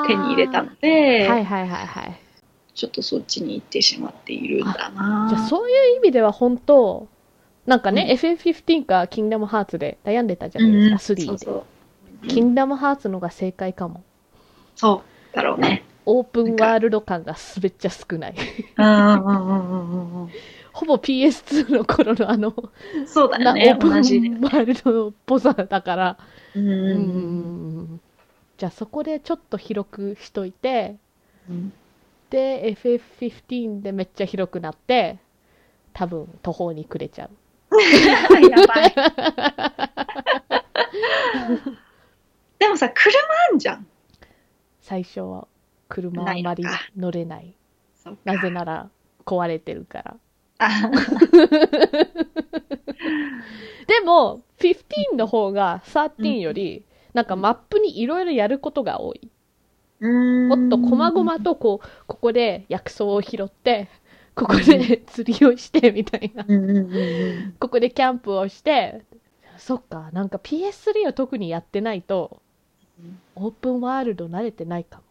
[0.07, 2.21] 手に入れたので、はいはいはいはい。
[2.77, 5.27] ちょっとそっちに行ってしまっているんだな。
[5.31, 7.09] じゃあそういう意味では本当、
[7.67, 11.27] なんかね、FF15 かキンダムハーツで悩んでたじゃないですか、3で。
[11.27, 11.51] そうそ
[12.25, 14.05] うキンダムハーツのが正解かも。
[14.77, 15.03] そ
[15.33, 15.83] うだろうね。
[16.07, 18.35] オープンワールド感がめっちゃ少ない。
[18.77, 20.31] うんうんうんうんうんうん
[20.79, 22.55] ほぼ PS2 の頃のあの、
[23.05, 23.77] そうだなオー。
[23.79, 23.99] プンワ。
[23.99, 26.19] ールドっぽさだから。
[26.55, 28.01] うん
[28.57, 30.97] じゃあそこでちょっと広くしといて、
[31.51, 31.73] うん
[32.31, 35.19] で、FF15 でめっちゃ広くなって、
[35.95, 37.31] 多分途方に暮れちゃう。
[38.49, 38.95] やばい。
[42.61, 43.19] でもさ、車
[43.51, 43.87] あんじゃん。
[44.81, 45.49] 最初は
[45.89, 46.63] 車あんまり
[46.97, 47.55] 乗れない。
[47.97, 48.91] そっかなぜなら
[49.25, 50.17] 壊れてるから。
[50.59, 50.91] あ
[53.87, 56.85] でも、15の方が13より、
[57.15, 59.31] なんかマップにいろいろやることが多い。
[60.01, 63.89] ももっと細々とこう、ここで薬草を拾って、
[64.35, 66.45] ここで釣りをしてみたいな。
[67.59, 69.03] ここでキャンプをして、
[69.57, 72.41] そっか、なんか PS3 を特にやってないと、
[73.35, 75.05] オープンワールド慣れてないかも。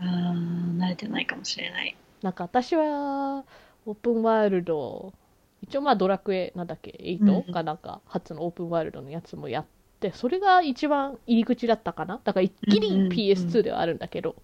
[0.00, 1.96] あー慣れてないかもしれない。
[2.22, 3.44] なんか私は、
[3.88, 5.14] オープンワールド、
[5.62, 7.28] 一応まあドラクエなんだっけ、うん。
[7.28, 9.66] 8がなんか初のオープンワールドのやつもやっ
[9.98, 12.20] て、それが一番入り口だったかな。
[12.22, 14.36] だから一気にうんうんうん PS2 ではあるんだけど、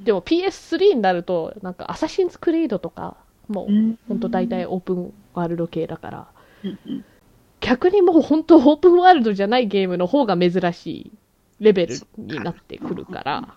[0.00, 3.18] でも PS3 になると、なんかアサシンズクリードとか、
[3.48, 6.28] もうほんと大体オープンワールド系だから、
[7.60, 11.12] 逆にもう本当オープンワールドじゃないゲームの方が珍しい
[11.60, 13.54] レベルになってくるから、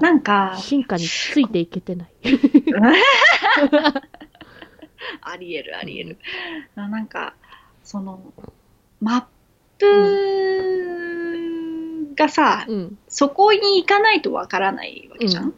[0.00, 2.12] なんか、進化についていけてない。
[5.22, 6.18] ありえるありえる。
[6.74, 7.34] なんか、
[7.84, 8.32] その、
[9.00, 9.24] マッ
[9.78, 9.86] プ
[12.16, 12.98] がさ、うん。
[13.08, 15.54] そこに行かないとわからないわけじゃん、うん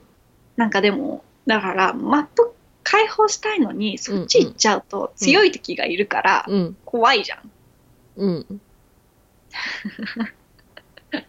[0.57, 6.77] なんかでも、だから、マップ開放したいのに、そっち行っちゃうと強い敵がいるから、うん。
[6.85, 7.51] 怖いじゃん。
[8.17, 8.61] うん。
[11.11, 11.23] なん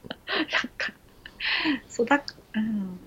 [0.78, 0.94] か、
[1.88, 2.22] そうだ、
[2.56, 3.00] うん。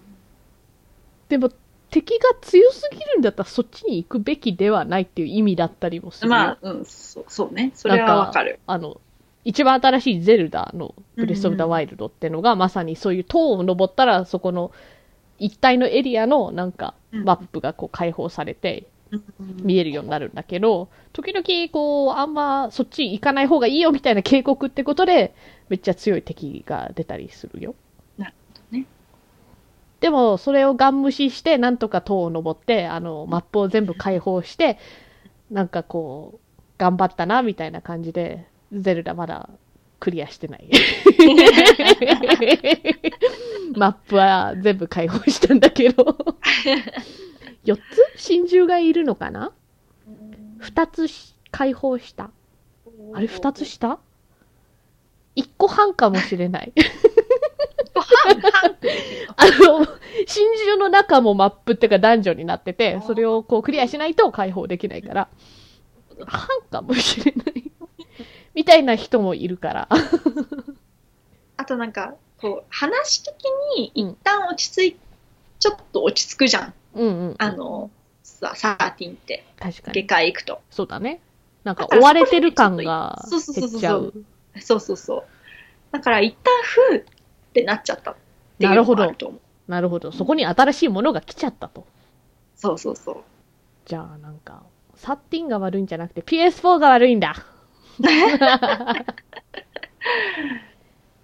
[1.28, 1.50] でも、
[1.94, 6.30] 敵が強すぎるんだったらそっちに行くべきではないっていう意味だったりもするよ。
[6.30, 7.70] まあ、うん、そうそうね。
[7.76, 8.58] それはわかる。
[8.66, 9.00] あの、
[9.44, 14.72] 一番新しいゼルダのブレスオブザワイルドってのが、まさにそういう塔を登ったら、そこの
[15.38, 19.22] 一帯のエリアのなんかうんマップがこう開放されてうん
[19.62, 25.32] 見えるようになるんだけど、時々こう、あんまそっち行かない方がいいよみたいな警告ってことで、
[25.68, 27.76] めっちゃ強い敵が出たりするよ。
[30.04, 34.76] でも、それをガン無視して、なんとか塔を登って、あの、マップを全部開放して、
[35.50, 36.38] なんかこう、
[36.76, 39.48] 頑張ったな、みたいな感じで、ゼルダまだ
[40.00, 40.68] クリアしてない。
[43.74, 46.04] マップは全部開放したんだけど。
[47.64, 47.80] 4つ？
[48.16, 49.52] 真珠がいるのかな
[50.60, 52.30] ?2 つし開放した。
[53.14, 54.00] あれ2つした
[55.34, 56.74] ?1 個半かもしれない。
[59.36, 59.86] あの、
[60.26, 65.28] 真珠の中もマップっていうかダンジョンになってて、それをこうクリアしないと解放できないから、
[66.26, 67.70] 半かもしれない。
[68.54, 69.88] みたいな人もいるから。
[71.56, 73.32] あとなんか、こう、話的
[73.76, 74.98] に一旦落ち着い、
[75.58, 76.74] ちょっと落ち着くじゃん。
[76.94, 77.34] うんうん。
[77.38, 77.90] あの、
[78.22, 80.06] さ、サーティンって、下確かに。
[80.06, 80.60] 界行くと。
[80.70, 81.20] そうだね。
[81.64, 84.12] なんか追われてる感がそうそうそうそう減っちゃう。
[84.60, 85.24] そうそうそう。
[85.92, 87.04] だから一旦ふー
[87.54, 88.16] ってなっちゃったっ
[88.58, 89.40] ていうるほどもあると思う。
[89.70, 90.10] なるほど。
[90.10, 91.86] そこに新しいものが来ちゃったと。
[92.56, 93.22] そうそうそう。
[93.84, 94.64] じゃあなんか、
[94.96, 97.36] サッティンが悪いんじゃなくて PS4 が悪いんだ。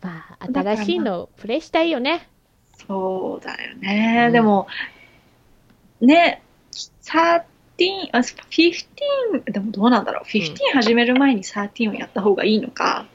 [0.01, 2.28] まあ、新しいのプレイしたいよね。
[2.87, 4.24] そうだよね。
[4.28, 4.68] うんでも、
[6.01, 7.43] ね、13、
[8.12, 10.24] あ、15、でもどうなんだろう。
[10.24, 13.07] 15始める前に13をやった方がいいのか。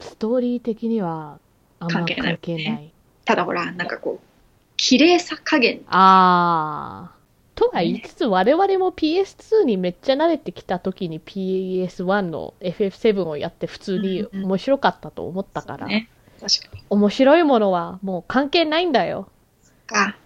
[0.00, 1.38] ストーリー的には
[1.78, 2.92] 関係ない関係ない。
[3.24, 4.26] ただほら、なんかこう、
[4.76, 5.82] 綺麗さ加減。
[5.88, 7.18] あー。
[7.58, 16.08] とは言いつつ、我々も PS2 にめっちゃ慣れてきた時に PS1 の FF7 をやって普通にうんうん面白かったと思ったから、ね。
[16.40, 16.84] 確かに。
[16.88, 19.28] 面白いものはもう関係ないんだよ。
[19.86, 20.16] か。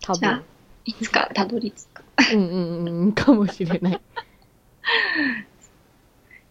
[0.00, 0.44] 多じゃあ分。
[0.86, 2.02] いつかたどり着く。
[2.32, 4.00] うんうんうん、かもしれない。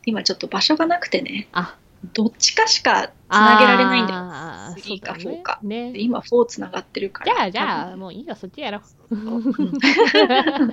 [0.05, 1.75] 今ちょっと場所がなくてね、あ、
[2.13, 4.19] どっちかしかつなげられないんだよ。
[4.19, 5.59] あー3かそうだ4か。
[5.61, 5.85] ね。
[5.87, 7.33] ねで今4つながってるから。
[7.33, 8.81] じゃあ、じゃあ、多もういいよ、そっちやろ。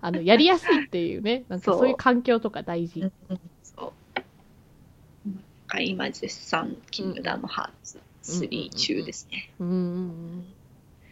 [0.00, 3.04] あの、やりやすいっていうね、なんかそういう環境とか大事。
[3.62, 5.28] そう。
[5.28, 5.44] なん。
[5.66, 9.50] か今絶賛、キングダムハーツ3中ですね。
[9.60, 9.68] うん。
[9.68, 9.74] うん。
[9.74, 10.44] うん。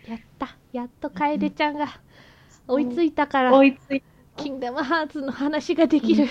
[0.06, 0.56] やった。
[0.72, 1.76] やっと楓ちゃん。
[1.76, 2.00] が
[2.66, 4.02] 追いついたから、追いつい
[4.43, 6.26] キングダムハーツの話ができる。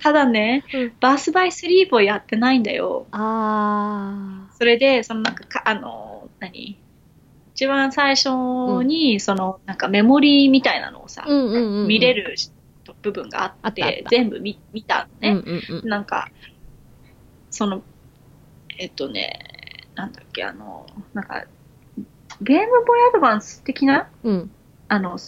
[0.00, 3.06] ただね、うんバースバイスリープをやってないんだよ。
[3.12, 6.78] あそれで、そのなんかか、あの、何？
[7.54, 8.28] 一番最初
[8.84, 11.30] に、その、なんかメモリーみたいなのをさ、ー。
[11.30, 11.88] うんうんうんうん。
[11.88, 12.34] 見れる
[13.02, 15.30] 部分があって、全部見見たのね。
[15.30, 15.88] うんうんうん。
[15.88, 16.30] なんか、
[17.50, 17.82] その、
[18.78, 19.38] えっとね、
[19.94, 21.44] なんだっけ、あの、なんか、
[22.40, 24.50] ゲームボーイアドバンス的な、うん。
[24.88, 25.18] あの、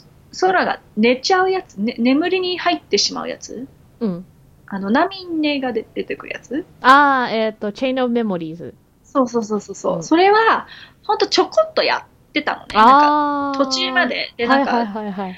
[0.40, 3.68] 空が寝ちゃうやつ、ね、眠りに入ってしまうやつ？
[4.00, 4.24] うん。
[4.66, 6.64] あの、ナミンネが出出てくるやつ？
[6.80, 8.74] ああ、えっ、と、チェインオブメモリーズ。
[9.04, 10.66] そうそうそうそうそう、うんそれは、
[11.04, 12.66] ほんとちょこっとやってたのね。
[12.74, 13.64] なんか。
[13.64, 14.32] 途中まで。
[14.36, 15.36] で、なんか、はいはいはいはい。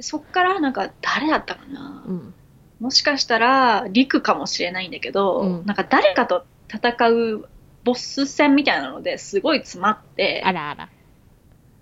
[0.00, 2.34] そっからなんか、誰だったかな、うん。
[2.80, 7.48] もしかしたら、リクかもしれないんだけど、うんなんか誰かと戦う
[7.84, 10.88] ボス戦みたいなのですごい詰まって、あらあら。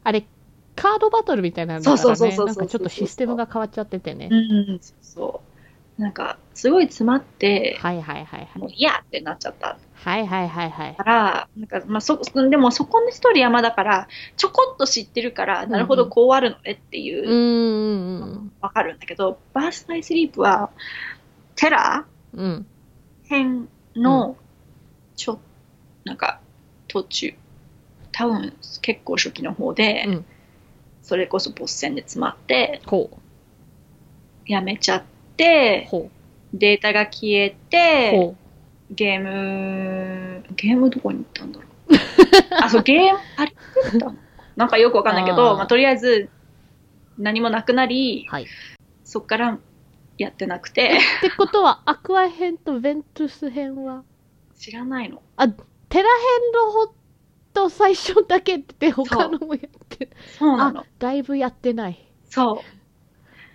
[0.05, 0.25] あれ、
[0.77, 2.03] カードバトルみたいなのだからね。
[2.03, 4.35] そうそうそうそうそうなんかちょっとシステムが変わっちゃっててねう。
[4.35, 5.51] ん、そうそう。
[6.01, 8.59] なんか、すごい詰まって、はいはいはいはい。
[8.59, 10.97] もう嫌ってなっちゃったはいはいはいはい。
[10.97, 18.53] から、なんか、まあ、そ、でもそこの一人山だから、ちょこっと知ってるから、なるほど、こうあるのねっていうう、ーん。
[18.63, 20.71] わかるんだけど、バースバイスリープは、
[21.55, 22.67] テラうん。
[23.25, 24.37] 編の、
[25.17, 25.39] ちょ、
[26.05, 26.41] なんか、
[26.89, 27.35] 途中、
[28.13, 30.25] 多分結構初期の方で、うん
[31.03, 33.11] それこそボス戦で詰まって、ほ
[34.47, 35.03] やめちゃっ
[35.37, 36.11] てう。、ほ
[36.53, 37.55] データが消えう。
[37.71, 38.35] て、ほ
[38.91, 41.71] ゲーム、ゲームどこに行ったんだろう。
[42.61, 43.53] あ、そう、ゲーム、あれ
[43.91, 44.17] たの？
[44.57, 46.29] なんかよくわかんないけあど、ーまあ、とりあえず、
[47.19, 48.45] 何もなくなりう。、はい。
[48.45, 48.47] っ
[49.05, 49.59] そっから
[50.19, 54.05] やってなくて、てことは、アクア編とベントゥス編は、
[54.57, 55.23] 知らないの。
[55.89, 56.95] テラ編のほ
[57.55, 59.90] と最初だけって他のもやっ。
[60.39, 61.99] そうなのあ。、だいぶやってない。
[62.29, 62.63] そ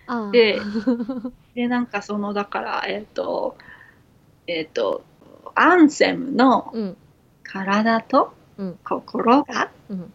[0.06, 1.32] あーでう。
[1.54, 3.56] で、なんかその、だから、えっ、と、
[4.46, 5.04] えっ、と、
[5.54, 6.96] アンセムのうん。
[7.42, 10.12] 体とうん心がうん。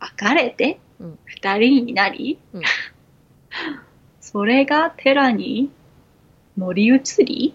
[0.00, 2.62] 分かれてうん、二人になり、うん
[4.20, 5.70] それがテラに
[6.58, 7.54] 乗り移り、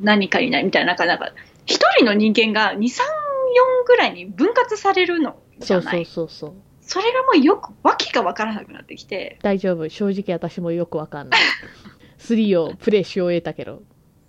[0.00, 1.32] 何かになるみたいな、なんか、なんか、
[1.66, 6.52] 一人の人間が2、3、4ぐらいに分割されるのじそうそうゃないそうそう。
[6.88, 9.88] それがもうよく、わけが分からなくなってきて、大丈夫。
[9.90, 11.40] 正直私もよくわかんない。
[12.18, 13.82] 3をプレイし終えたけど、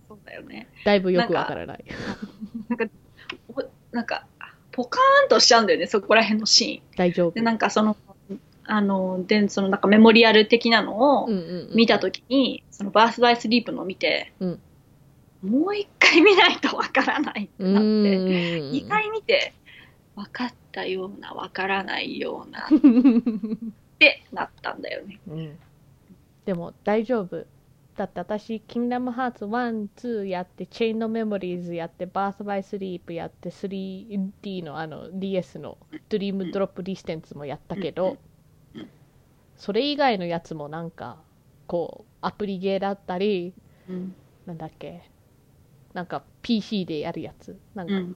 [0.09, 0.67] そうだよね。
[0.83, 1.85] だいぶよくわからない。
[3.55, 4.27] おなんか、
[4.73, 7.33] ポカーンとしちゃうんだよね、そこら辺のシ大丈夫ーン。
[7.35, 7.41] で、。
[7.41, 7.95] なんかその、
[8.65, 11.29] あの、で、そのなんかメモリアル的なのを
[11.73, 14.61] 見たときに、そのバースバイスリープのを見て、うん
[15.41, 18.71] もう一回見ないとわからないってうなって、ーん。
[18.73, 19.53] 二回見て、
[20.15, 22.69] 分かったような、分からないような っ
[23.99, 25.19] てなったんだよね。
[25.27, 25.59] うん
[26.49, 27.45] でも大丈夫。
[27.95, 35.77] だって私、キングダムハーツ1、2やって、チェインのメモリーズやって、バースバイスリープやって、3D のあの DS の
[36.07, 38.17] Dream Drop Distance もやったけど
[39.57, 41.17] それ以外のやつもなんか、
[41.67, 43.53] こう、アプリゲーだったり、
[43.87, 44.15] うん。
[44.47, 45.03] なんだっけ、
[45.93, 48.15] なんか PC でやるやつ、なんかうん。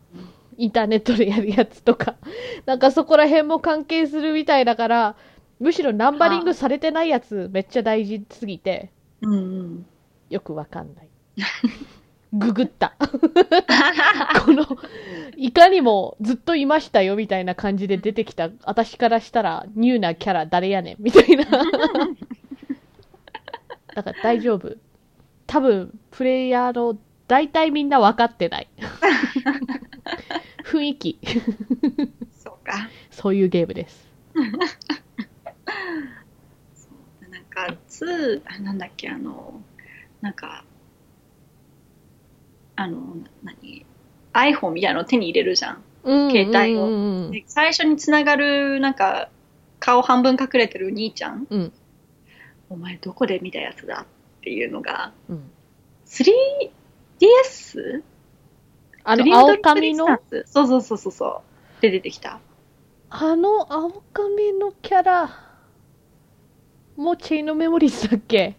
[0.58, 2.16] インターネットでやるやつとか、
[2.66, 5.16] なんかそこら辺も関係するみたいだから、
[5.60, 8.92] むしろナンバリングされてないやつめっちゃ大事すぎて、
[9.22, 9.86] うんうん。
[10.30, 11.10] よくわかんない。
[12.34, 12.96] ググった。
[14.44, 14.66] この、
[15.38, 21.46] いかにもずっといましたよみたいな感じで出てきた、私からしたらニューなキャラ誰やねんみたいな。
[23.96, 24.76] だから大丈夫。
[25.46, 26.98] 多分、プレイヤーの
[27.28, 28.68] 大体みんな分かってない。
[30.74, 31.20] 雰囲気。
[32.44, 32.90] そうか。
[33.12, 34.08] そういうゲームです。
[34.34, 34.50] な
[37.40, 39.62] んか、2、あなんだっけ、あの、
[40.22, 40.66] なんか、
[42.76, 43.86] あの、何
[44.34, 45.84] ?iPhone みたいなの手に入れるじゃん。
[46.04, 49.30] うん携帯を最初につながる、なんか、
[49.80, 51.48] 顔半分隠れてる兄ちゃん。
[51.50, 51.74] うん
[52.70, 54.02] お前どこで見たやつだ？
[54.02, 54.06] っ
[54.42, 55.52] ていうのが、うん。
[56.08, 58.02] 3DS?
[59.04, 60.08] あの、青髪の、
[60.46, 61.42] そうそうそうそうそ
[61.80, 61.82] う。
[61.82, 62.40] で出てきた。
[63.10, 65.30] あの青髪のキャラ、
[66.96, 68.56] もうチェインのメモリーズだっけ？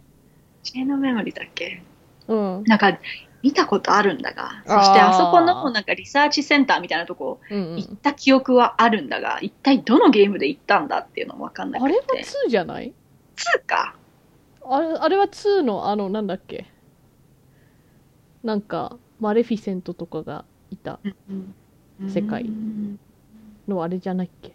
[0.62, 1.82] チェーンのメモリーだっけ？
[2.28, 2.64] うん。
[2.64, 2.99] なんか、
[3.42, 12.22] 見たことあるんだが、そしてあそこのなんかリサーチセンターみたいなとこうんうん、行った記憶はあるんだが、一体どのゲームで行ったんだっていうのもわかんなくあれはて。
[12.22, 12.95] 2じゃない
[13.36, 13.97] ？2か。
[14.66, 16.66] あれあれは2の、あの、なんだっけ？
[18.42, 20.99] なんか、マレフィセントとかがいた
[22.09, 22.99] 世界うん
[23.69, 24.55] のあれじゃないっけ？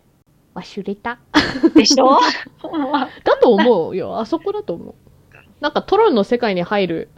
[0.55, 1.19] 忘れた。
[1.73, 2.19] でしょ？
[3.23, 4.19] だと思うよ。
[4.19, 4.95] あそこだと思う。
[5.61, 7.09] なんかトロンの世界に入る、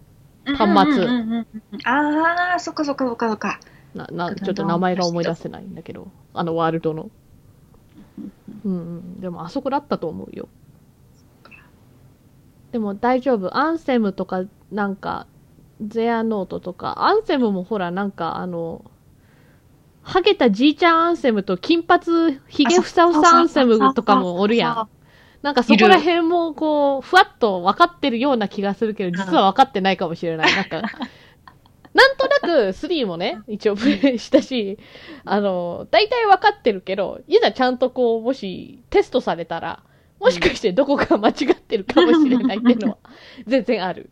[0.45, 3.59] 端末うんうんうんうんああ、そっかそっかそっかそっか。
[3.93, 7.09] な、な、ちょっと名前が思い出せないんだけど、あのワールドの。
[8.65, 9.19] うんうん。
[9.21, 10.47] でもあそこだったと思うよ。
[12.71, 13.55] でも大丈夫。
[13.57, 15.27] アンセムとか、なんか、
[15.81, 18.85] ゼアノートとか、アンセムもほら、なんかあの、
[20.03, 24.89] ハゲたじいちゃんアンセムと金髪ひげふさふさアンセムとかもおるやん。
[25.41, 30.55] なんかそこら辺もこう、ふわっと分かってるような気がするけど、実は分かってないかもしれない。
[30.55, 30.81] なんか、
[31.93, 34.77] なんとなく3もね、一応プレイしたし、
[35.25, 39.83] あの、大体分かってるけど、いざちゃんとこう、もしテストされたら、
[40.19, 42.97] もしかしてどこか間違ってるかもしれないっていうのは、
[43.47, 44.11] 全然ある。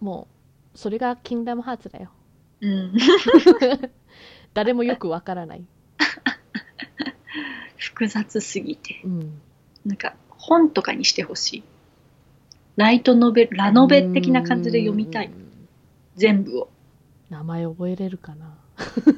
[0.00, 0.28] も
[0.74, 2.10] う、それがキングダムハーツだよ。
[2.60, 2.92] うん。
[4.54, 5.64] 誰もよく分からない。
[7.76, 9.00] 複雑すぎて。
[9.04, 9.40] うん。
[9.84, 11.62] なんか、本とかにしてほしい。
[12.76, 15.26] ライトノベル、ラノベ的な感じで読みたい。
[15.26, 15.68] うん。
[16.16, 16.68] 全部を。
[17.30, 18.56] 名前覚えれるかな。
[18.76, 19.10] 確か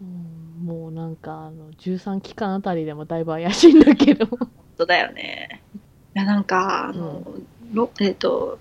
[0.00, 4.24] うんもうなんか、あの、13期間あたりでもだいぶ怪しいんだけど。
[4.24, 4.30] に。
[4.30, 5.43] 本当だよね。
[6.14, 7.22] いや、なんか、あの、
[7.72, 8.58] ろえっ、と、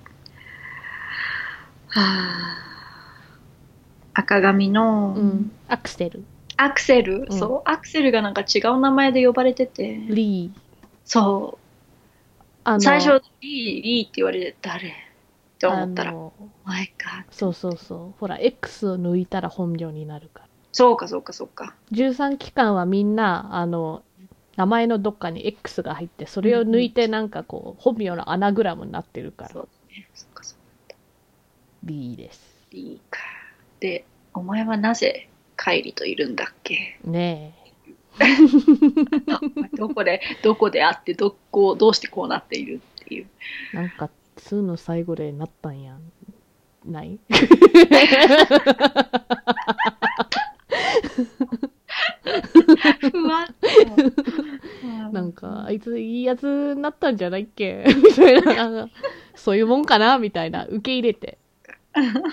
[1.88, 2.58] はあ、
[4.14, 5.51] 赤髪の、うん。
[5.68, 6.24] アクセル、
[6.58, 10.60] アクセル、うんそう、アクセルがなんか違う名前で呼ばれてて、リー。
[11.06, 11.60] そ
[12.64, 14.89] あう、最初、リー、リーって言われて、誰？
[14.89, 14.93] っ
[15.60, 16.14] て思ったら、
[16.66, 17.26] 前か。
[17.32, 18.20] そうそうそう。
[18.20, 20.47] ほら、X を抜いたら本名になるから。
[20.72, 21.76] そうか、そうか、そうか。
[21.91, 24.04] 13期間はみんな、あの、
[24.56, 30.08] 名前のどっかに X が入って、それを抜いてなんかこう、本名のアナグラムになってるから、そうだね。
[30.14, 30.93] そうか、そう
[31.84, 32.56] リーです。
[32.72, 33.20] リーか。
[33.80, 36.99] で、お前はなぜ、カイリといるんだっけ？
[37.04, 37.54] ね
[39.76, 43.28] どこで、どこで会って、どこ、どうしてこうなっているっていう。
[43.74, 43.76] え。
[43.76, 46.01] なんか、2の最後でなったんやん。
[46.86, 47.18] ない？
[53.12, 53.56] 不安。
[55.12, 57.86] なんか、あいついいやつになったんじゃないっけ？
[58.04, 58.90] みたいな、
[59.36, 60.18] そういうもんかな？
[60.20, 61.38] みたいな、受け入れて、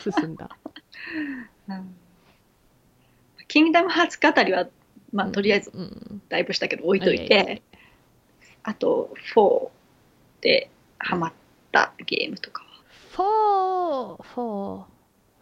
[0.01, 0.51] 進んだ。
[1.69, 1.95] うん
[3.49, 4.69] キングダムハーツ語りは、
[5.13, 6.23] まあ、とりあえず、うん。
[6.29, 7.63] だいぶしたけど置いといはいて、
[8.63, 9.69] あと、4
[10.41, 11.33] でハマっ
[11.73, 12.63] たゲームとか
[13.17, 14.17] は。
[14.23, 14.85] 4、4、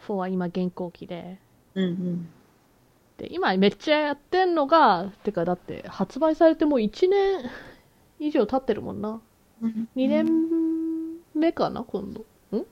[0.09, 1.39] 4は今現行機で、
[1.75, 2.29] うんうん。
[3.19, 7.51] で、今めっちゃやってんのが、てかだって発売されてもう1年
[8.19, 9.21] 以上経ってるもんな。
[9.97, 10.25] 2年
[11.35, 12.21] 目かな、今度。
[12.57, 12.65] ん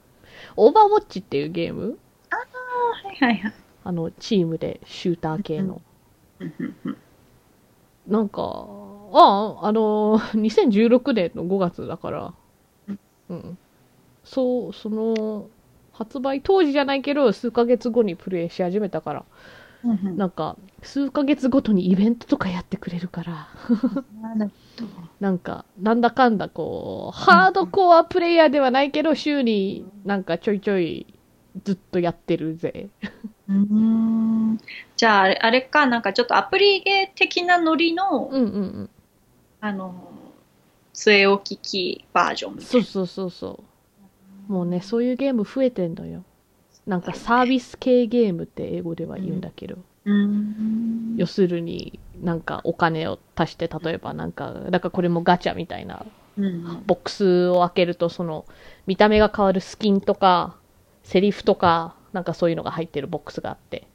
[0.57, 1.99] オーバーウォッチっていうゲーム？
[2.31, 3.53] はいはいはい。
[3.85, 5.83] あの、チームでシューター系の。
[8.07, 8.43] なんか、
[9.13, 12.35] ああ、あの、2016年の5月だから
[12.89, 12.99] うん、
[13.31, 13.59] うん。
[14.25, 15.49] そう、その、
[15.93, 19.25] 発売当時じゃないけど、数ヶ月後にプレイし始めたから、
[19.87, 23.49] うんうんなんか、数ヶ月ごとにイベントとかやってくれるから、
[25.21, 31.07] なんか、なんだかんだこう、ハードコアプレイヤーではないけど、週になんかちょいちょい
[31.65, 32.89] ずっとやってるぜ。
[33.49, 34.61] うーん
[34.97, 38.91] じゃああれ、か、なんかちょっとアプリゲー的なノリの、うんうんうん。
[39.61, 39.95] あの、
[40.95, 42.85] 据え置き機バージョンみたいうな。
[42.85, 43.61] そそうそうそ
[44.49, 44.53] う。
[44.53, 46.25] もうね、そういうゲーム増えてんのよ。
[46.87, 51.15] なんかサービス系ゲームって英語では言うんだけど、うーん。
[51.17, 56.07] 要するになんかお金を足して、例えばなんか、だからこれもガチャみたいな、
[56.37, 58.45] うんボックスを開けるとその
[58.87, 60.57] 見た目が変わるスキンとか、
[61.03, 63.87] セリフとか、なんかそういうのが入ってるボックスがあって、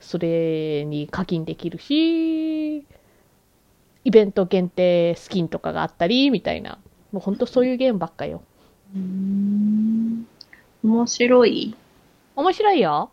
[0.00, 2.84] それに課金できるし、
[4.04, 6.78] イベント限定スキンとかがあったり、みたいな。
[7.12, 8.42] もうほんとそういうゲームばっかよ。
[8.94, 10.26] うん
[10.82, 11.74] 面白い？
[12.36, 13.10] 面白いよ。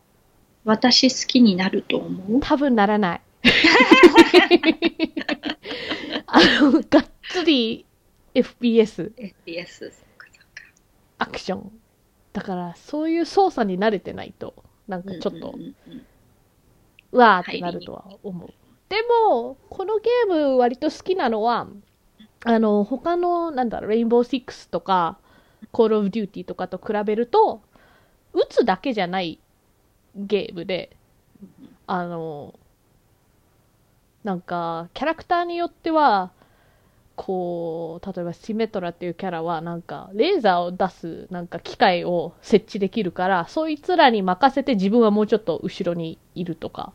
[0.63, 2.39] 私好きになると思う？
[2.41, 3.21] 多分ならない。
[6.27, 7.85] あの、がっつり
[8.33, 10.63] FPS、?FPS、そっかそっか。
[11.19, 11.71] アクション。
[12.33, 14.55] だから、そういう操作に慣れてないと、
[14.87, 16.05] なんかちょっとうん、うんうん
[17.11, 18.53] うわーってなるとは思う。
[18.89, 18.97] で
[19.29, 21.67] も、このゲーム割と好きなのは、
[22.43, 25.17] あの、他の、なんだろう、レインボーシックスとか、
[25.75, 27.61] コールオブデューティーとかと比べると、
[28.31, 29.41] 撃つだけじゃない
[30.15, 30.95] ゲームで、
[31.85, 32.57] あの、
[34.23, 36.31] なんか、キャラクターによっては、
[37.17, 46.93] こう、例えばシメトラっていうキャラは、なんか、レーザーを出す、なんか機械を設置できるから、そいつらに任せて自分はもうちょっと後ろにいるとか。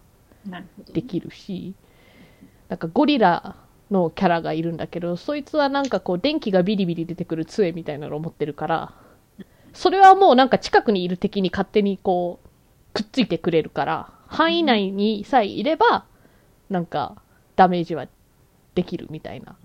[0.95, 1.74] できるし、
[2.70, 3.57] なんかゴリラ
[3.91, 8.95] のキャラがいるんだけど、そいつはなんかこう電気がビリビリ出てくる杖みたいなのを持ってるから、
[9.72, 12.49] それはもうなんか近くにいる敵に勝手にこう、
[12.93, 16.05] くっついてくれるから、範囲内にさえいれば、
[16.68, 17.20] なんか
[17.57, 18.07] ダメージは
[18.74, 19.57] できるみたいな。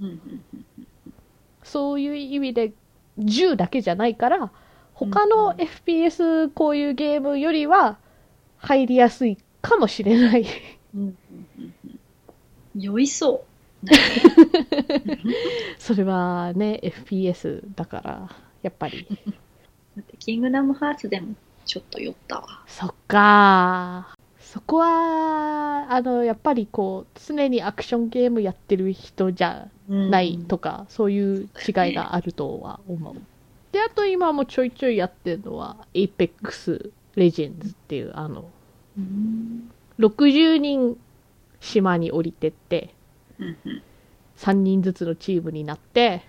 [1.64, 2.74] そういう意味で
[3.18, 4.52] 銃だけじゃないから、
[4.94, 7.98] 他の FPS こういうゲームよりは
[8.58, 10.46] 入りやすいかもしれない。
[12.76, 13.55] 酔いそう。
[15.80, 18.30] それはね、FPS だから、
[18.62, 19.08] やっぱり。
[19.10, 22.64] だって、キングダムハーツでもちょっと酔ったわ。
[22.68, 33.16] そっかそこは、あの、やっぱりこう、常にアクションゲームやってる人じゃないとか、そういう違いがあるとは思う。
[33.72, 38.46] で、あと今もちょいちょいやってるのは、Apex Legends っていう、あの、
[38.98, 39.72] うん。
[40.00, 40.98] 60人
[41.60, 42.95] 島に降りてって、うんうん
[44.38, 46.24] 3人ずつのチームになって、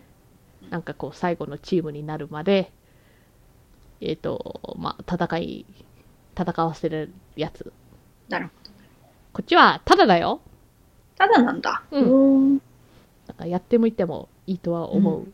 [0.70, 2.72] なんかこう、最後のチームになるまで、
[4.00, 5.66] えっ、と、まあ、戦い、
[6.38, 7.72] 戦わせるやつ。
[8.28, 8.70] なるほど。
[9.32, 10.40] こっちは、ただだよ。
[11.16, 11.82] ただなんだ。
[11.90, 12.62] うんうん。
[13.26, 15.26] なんかやってもいってもいいとは思う。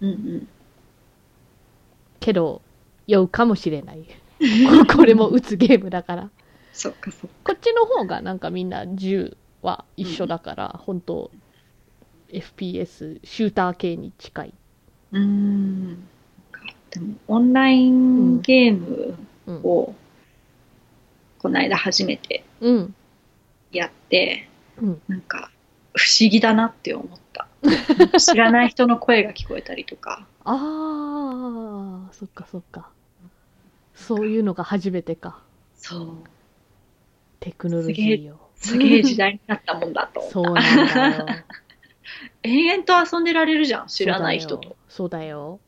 [0.00, 0.48] うんうん。
[2.20, 2.62] けど、
[3.06, 4.04] 酔うかもしれない。
[4.86, 6.30] こ これも打つゲームだから。
[6.72, 7.52] そっかそっか。
[7.52, 11.30] こっちの方がなんかみんな銃は一緒だから、本当
[12.32, 14.54] FPS、シューター系に近い。
[15.12, 16.08] うーん。
[16.90, 19.14] でも、オンラインゲーム
[19.46, 19.56] うん。
[19.62, 19.94] を、
[21.38, 22.94] この間初めてうん。
[23.72, 24.48] やって、
[24.80, 25.02] うん。
[25.08, 25.50] なんか、
[25.94, 27.46] 不思議だなって思った。
[28.18, 30.26] 知らない人の声が聞こえたりとか。
[30.44, 32.90] ああ、そっかそっか。
[33.94, 35.40] そういうのが初めてか。
[35.76, 36.06] そう。
[37.40, 38.51] テクノロジーよ。
[38.62, 40.32] すげえ時代になったもんだと思った。
[40.32, 41.26] そうなんだよ。
[42.44, 44.76] 延々と遊んでられるじゃん、知らない人と。
[44.88, 45.58] そうだよ。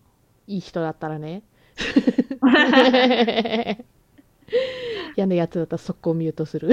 [0.46, 1.42] いい人だったらね。
[5.16, 6.68] 嫌なやつだったら速攻ミュートする。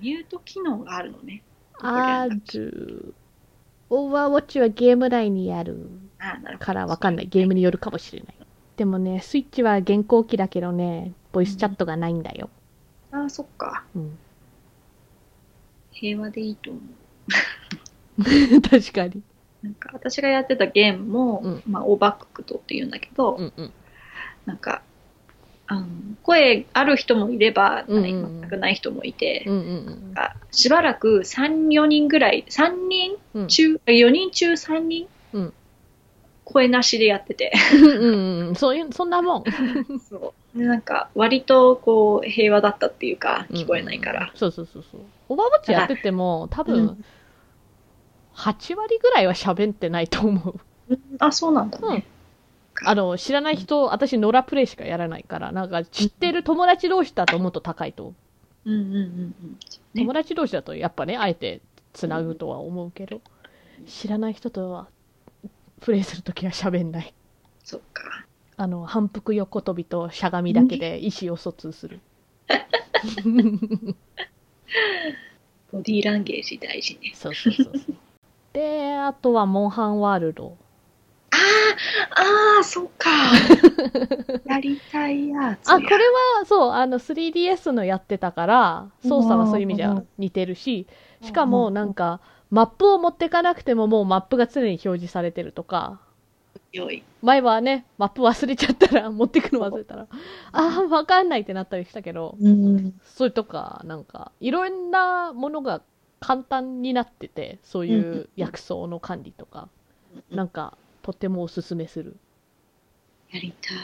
[0.00, 1.42] ミュート機能があるのね。
[1.78, 3.14] ある。
[3.90, 5.90] オーバーウォッチはゲーム内にある。
[6.60, 7.26] からわかんない。
[7.26, 8.34] ゲームによるかもしれない。
[8.76, 12.50] でもね、スイッチは現行機だけどね、ボイスチャットがないんだよ。
[13.12, 13.84] ああ、そっか。
[13.94, 14.18] うん。
[15.92, 16.82] 平和でいいと思う。
[18.68, 19.22] 確かに。
[19.62, 23.72] なんか私がやってたゲームも、うんまあ、オーバークックドって言うんだけど、うんうん。
[24.46, 24.82] なんか、
[25.68, 25.86] あの
[26.22, 33.48] 声ある人もいれば、うんうんうん全くない人もいて、うんうんなんかしばらく3、4人ぐらい、3人うん。
[33.48, 35.52] 中、4人中3人、うん
[36.44, 38.10] 声なしでやってて、うんう
[38.44, 38.54] んうん。
[38.56, 39.44] そういう、そんなもん。
[40.10, 40.41] そう。
[40.54, 44.20] でなんか、割とこう、平和だったっていうか、聞こえないから。
[44.20, 44.36] うんうんうん。
[44.36, 45.00] そうそうそうそう。
[45.30, 47.04] オーバーウォッチやってても、多う分、
[48.34, 50.60] 8割ぐらいは喋ってないと思う。
[50.88, 52.04] うんあ、そうなんだね。
[52.84, 58.14] あの、知らない人、私、ノラプレイしかやらないから、なんか、知ってる友達同士だともっと高いと思
[58.66, 58.70] う。
[58.70, 59.58] うんうんうんうん。
[59.94, 61.60] ね友達同士だと、やっぱね、あえて
[61.92, 63.20] 繋ぐとは思うけど、
[63.86, 64.88] 知らない人とは、
[65.80, 67.14] プレイするときは喋んない。
[67.64, 68.26] そっか。
[68.56, 72.00] あの、反復横跳びとしゃがみだけで意思を疎通する。
[75.72, 77.12] ボディーランゲージ大事ね。
[77.14, 77.96] そうそうそうそう。
[78.52, 80.58] で、あとは、モンハンワールド。
[81.30, 81.36] あ
[82.14, 82.20] あ、
[82.56, 83.10] ああ、そっか。
[84.44, 85.76] やりたいやつや。
[85.76, 85.96] あ、これ
[86.40, 90.86] は、そう、あの、3DS のやってたから、操作はそういう意味じゃ似てるし、
[91.22, 96.00] しかも、なんか、マップを持ってかなくてももうマップが常に表示されてるとか。
[97.22, 100.06] 前はね、マップ忘れちゃったら、持ってくの忘れたら、
[100.52, 102.98] ああ、わかんないってなったりしたけど、うん。
[103.04, 105.82] それとか、なんか、いろんなものが
[106.20, 109.68] 簡単になってて、そういう薬草の管理とか、
[110.30, 112.16] なんか、とてもおすすめする。
[113.30, 113.76] やりたい。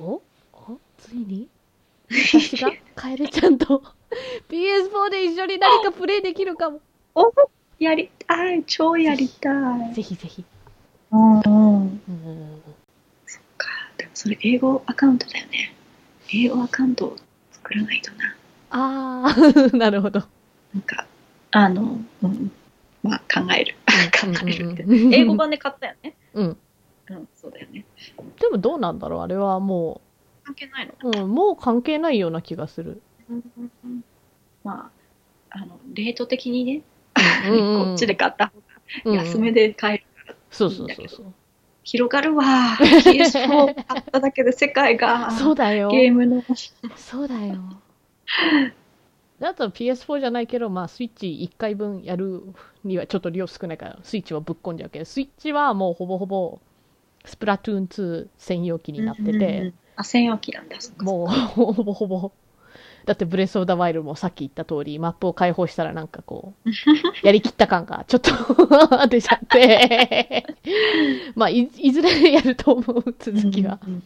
[0.00, 0.22] お？
[0.52, 0.78] お？
[0.98, 1.48] ついに？
[2.10, 3.82] 私がカエルちゃんと
[4.48, 6.80] PS4 で一緒に何かプレイできるかも。
[7.14, 7.32] お？
[7.78, 8.64] やりたい。
[8.64, 9.94] 超やりたい。
[9.94, 10.44] ぜひぜひ。
[11.10, 12.00] うん。
[13.26, 13.68] そっか。
[13.96, 15.74] でもそれ英語アカウントだよね。
[16.32, 17.16] 英語アカウントを
[17.52, 18.36] 作らないとな。
[18.70, 20.20] あー、 なるほど。
[20.74, 21.06] なんか、
[21.52, 22.52] あの、うん。
[23.02, 23.74] まあ考える。
[24.20, 24.82] 考えるって。
[24.82, 26.14] うん英語版で買ったよね。
[26.34, 26.56] うん。
[27.10, 27.84] うん、そうだよね。
[28.38, 30.02] でもどうなんだろうあれはも
[30.44, 31.10] 関係ないの？
[31.10, 33.00] う、うん、もう関係ないような気がする。
[34.64, 34.90] ま
[35.50, 36.82] あ、あの、レート的にね、
[37.48, 38.60] うんうんうん こっちで買った方
[39.10, 40.04] が安めで買える
[40.50, 41.32] そうそうそうそう。
[41.84, 42.44] 広がるわ。
[42.78, 45.88] PS4 買っただけで世界が、そうだよ。
[45.90, 46.42] ゲームの。
[46.96, 47.56] そうだよ。
[49.40, 52.42] だと PS4 じゃないけど、まあ、スイッチ1回分やる
[52.84, 56.58] にはちょっと量少ないから、スイッチはぶっ込んじゃうけど、スイッチはもうほぼほぼ、
[57.24, 60.76] スプラトゥーン2専用機になってて、うんうんうんあ、専用機なんだ。
[60.98, 62.32] もうほぼほぼ、
[63.08, 66.70] だってブレス・オブ・ザ・ワイルドもさっき言った通り、マップを開放したらなんかこう、
[67.22, 68.30] やりきった感がちょっと
[69.08, 70.44] 出ちゃって、
[71.34, 73.80] まあい、いずれやると思う、続きは。
[73.86, 74.02] うん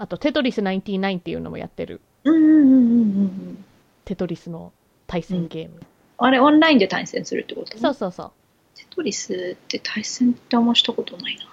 [0.00, 2.00] あと、テトリス99っていうのもやってる。
[2.24, 2.74] うんうんうんうんう
[3.24, 3.64] ん。
[4.04, 4.72] テトリスの
[5.08, 5.80] 対戦ゲーム。
[6.18, 7.76] あれ、オンラインで対戦するってこと？
[7.78, 8.30] そうそうそう。
[8.76, 11.46] テトリスって対戦ってあんましたことないな。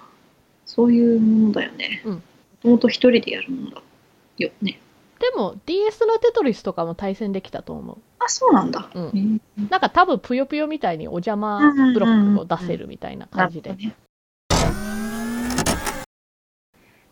[0.65, 2.01] そういうものだよね。
[2.05, 2.21] うんも
[2.61, 3.81] ともと一人でやるものだ
[4.37, 4.79] よね。
[5.19, 7.97] でも DS のテトリスとかも対戦できたと思う。
[8.19, 8.89] あ、そうなんだ。
[8.93, 11.59] うんなんか多分ぷよぷよみたいにお邪魔
[11.93, 13.95] ブロックを出せるみたいな感じでね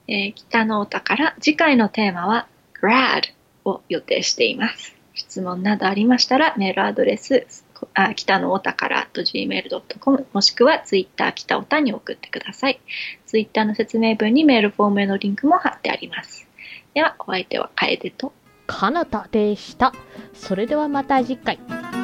[0.08, 2.48] えー北のお宝、次回のテーマは
[2.82, 3.34] grad
[3.64, 4.96] を予定しています。
[5.14, 7.46] 質問などありましたらメールアドレス、
[7.94, 12.82] あ北のお宝 gmail.com もしくはツイッター北おたに送ってください。
[13.26, 16.48] ツイッターの説明文にメールフォームへのリンクも貼ってあります。
[16.94, 18.34] では、お相手は楓と、
[18.68, 19.94] かなたでした。
[20.34, 21.60] それではまた次回。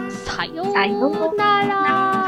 [0.09, 2.18] さよさようなら。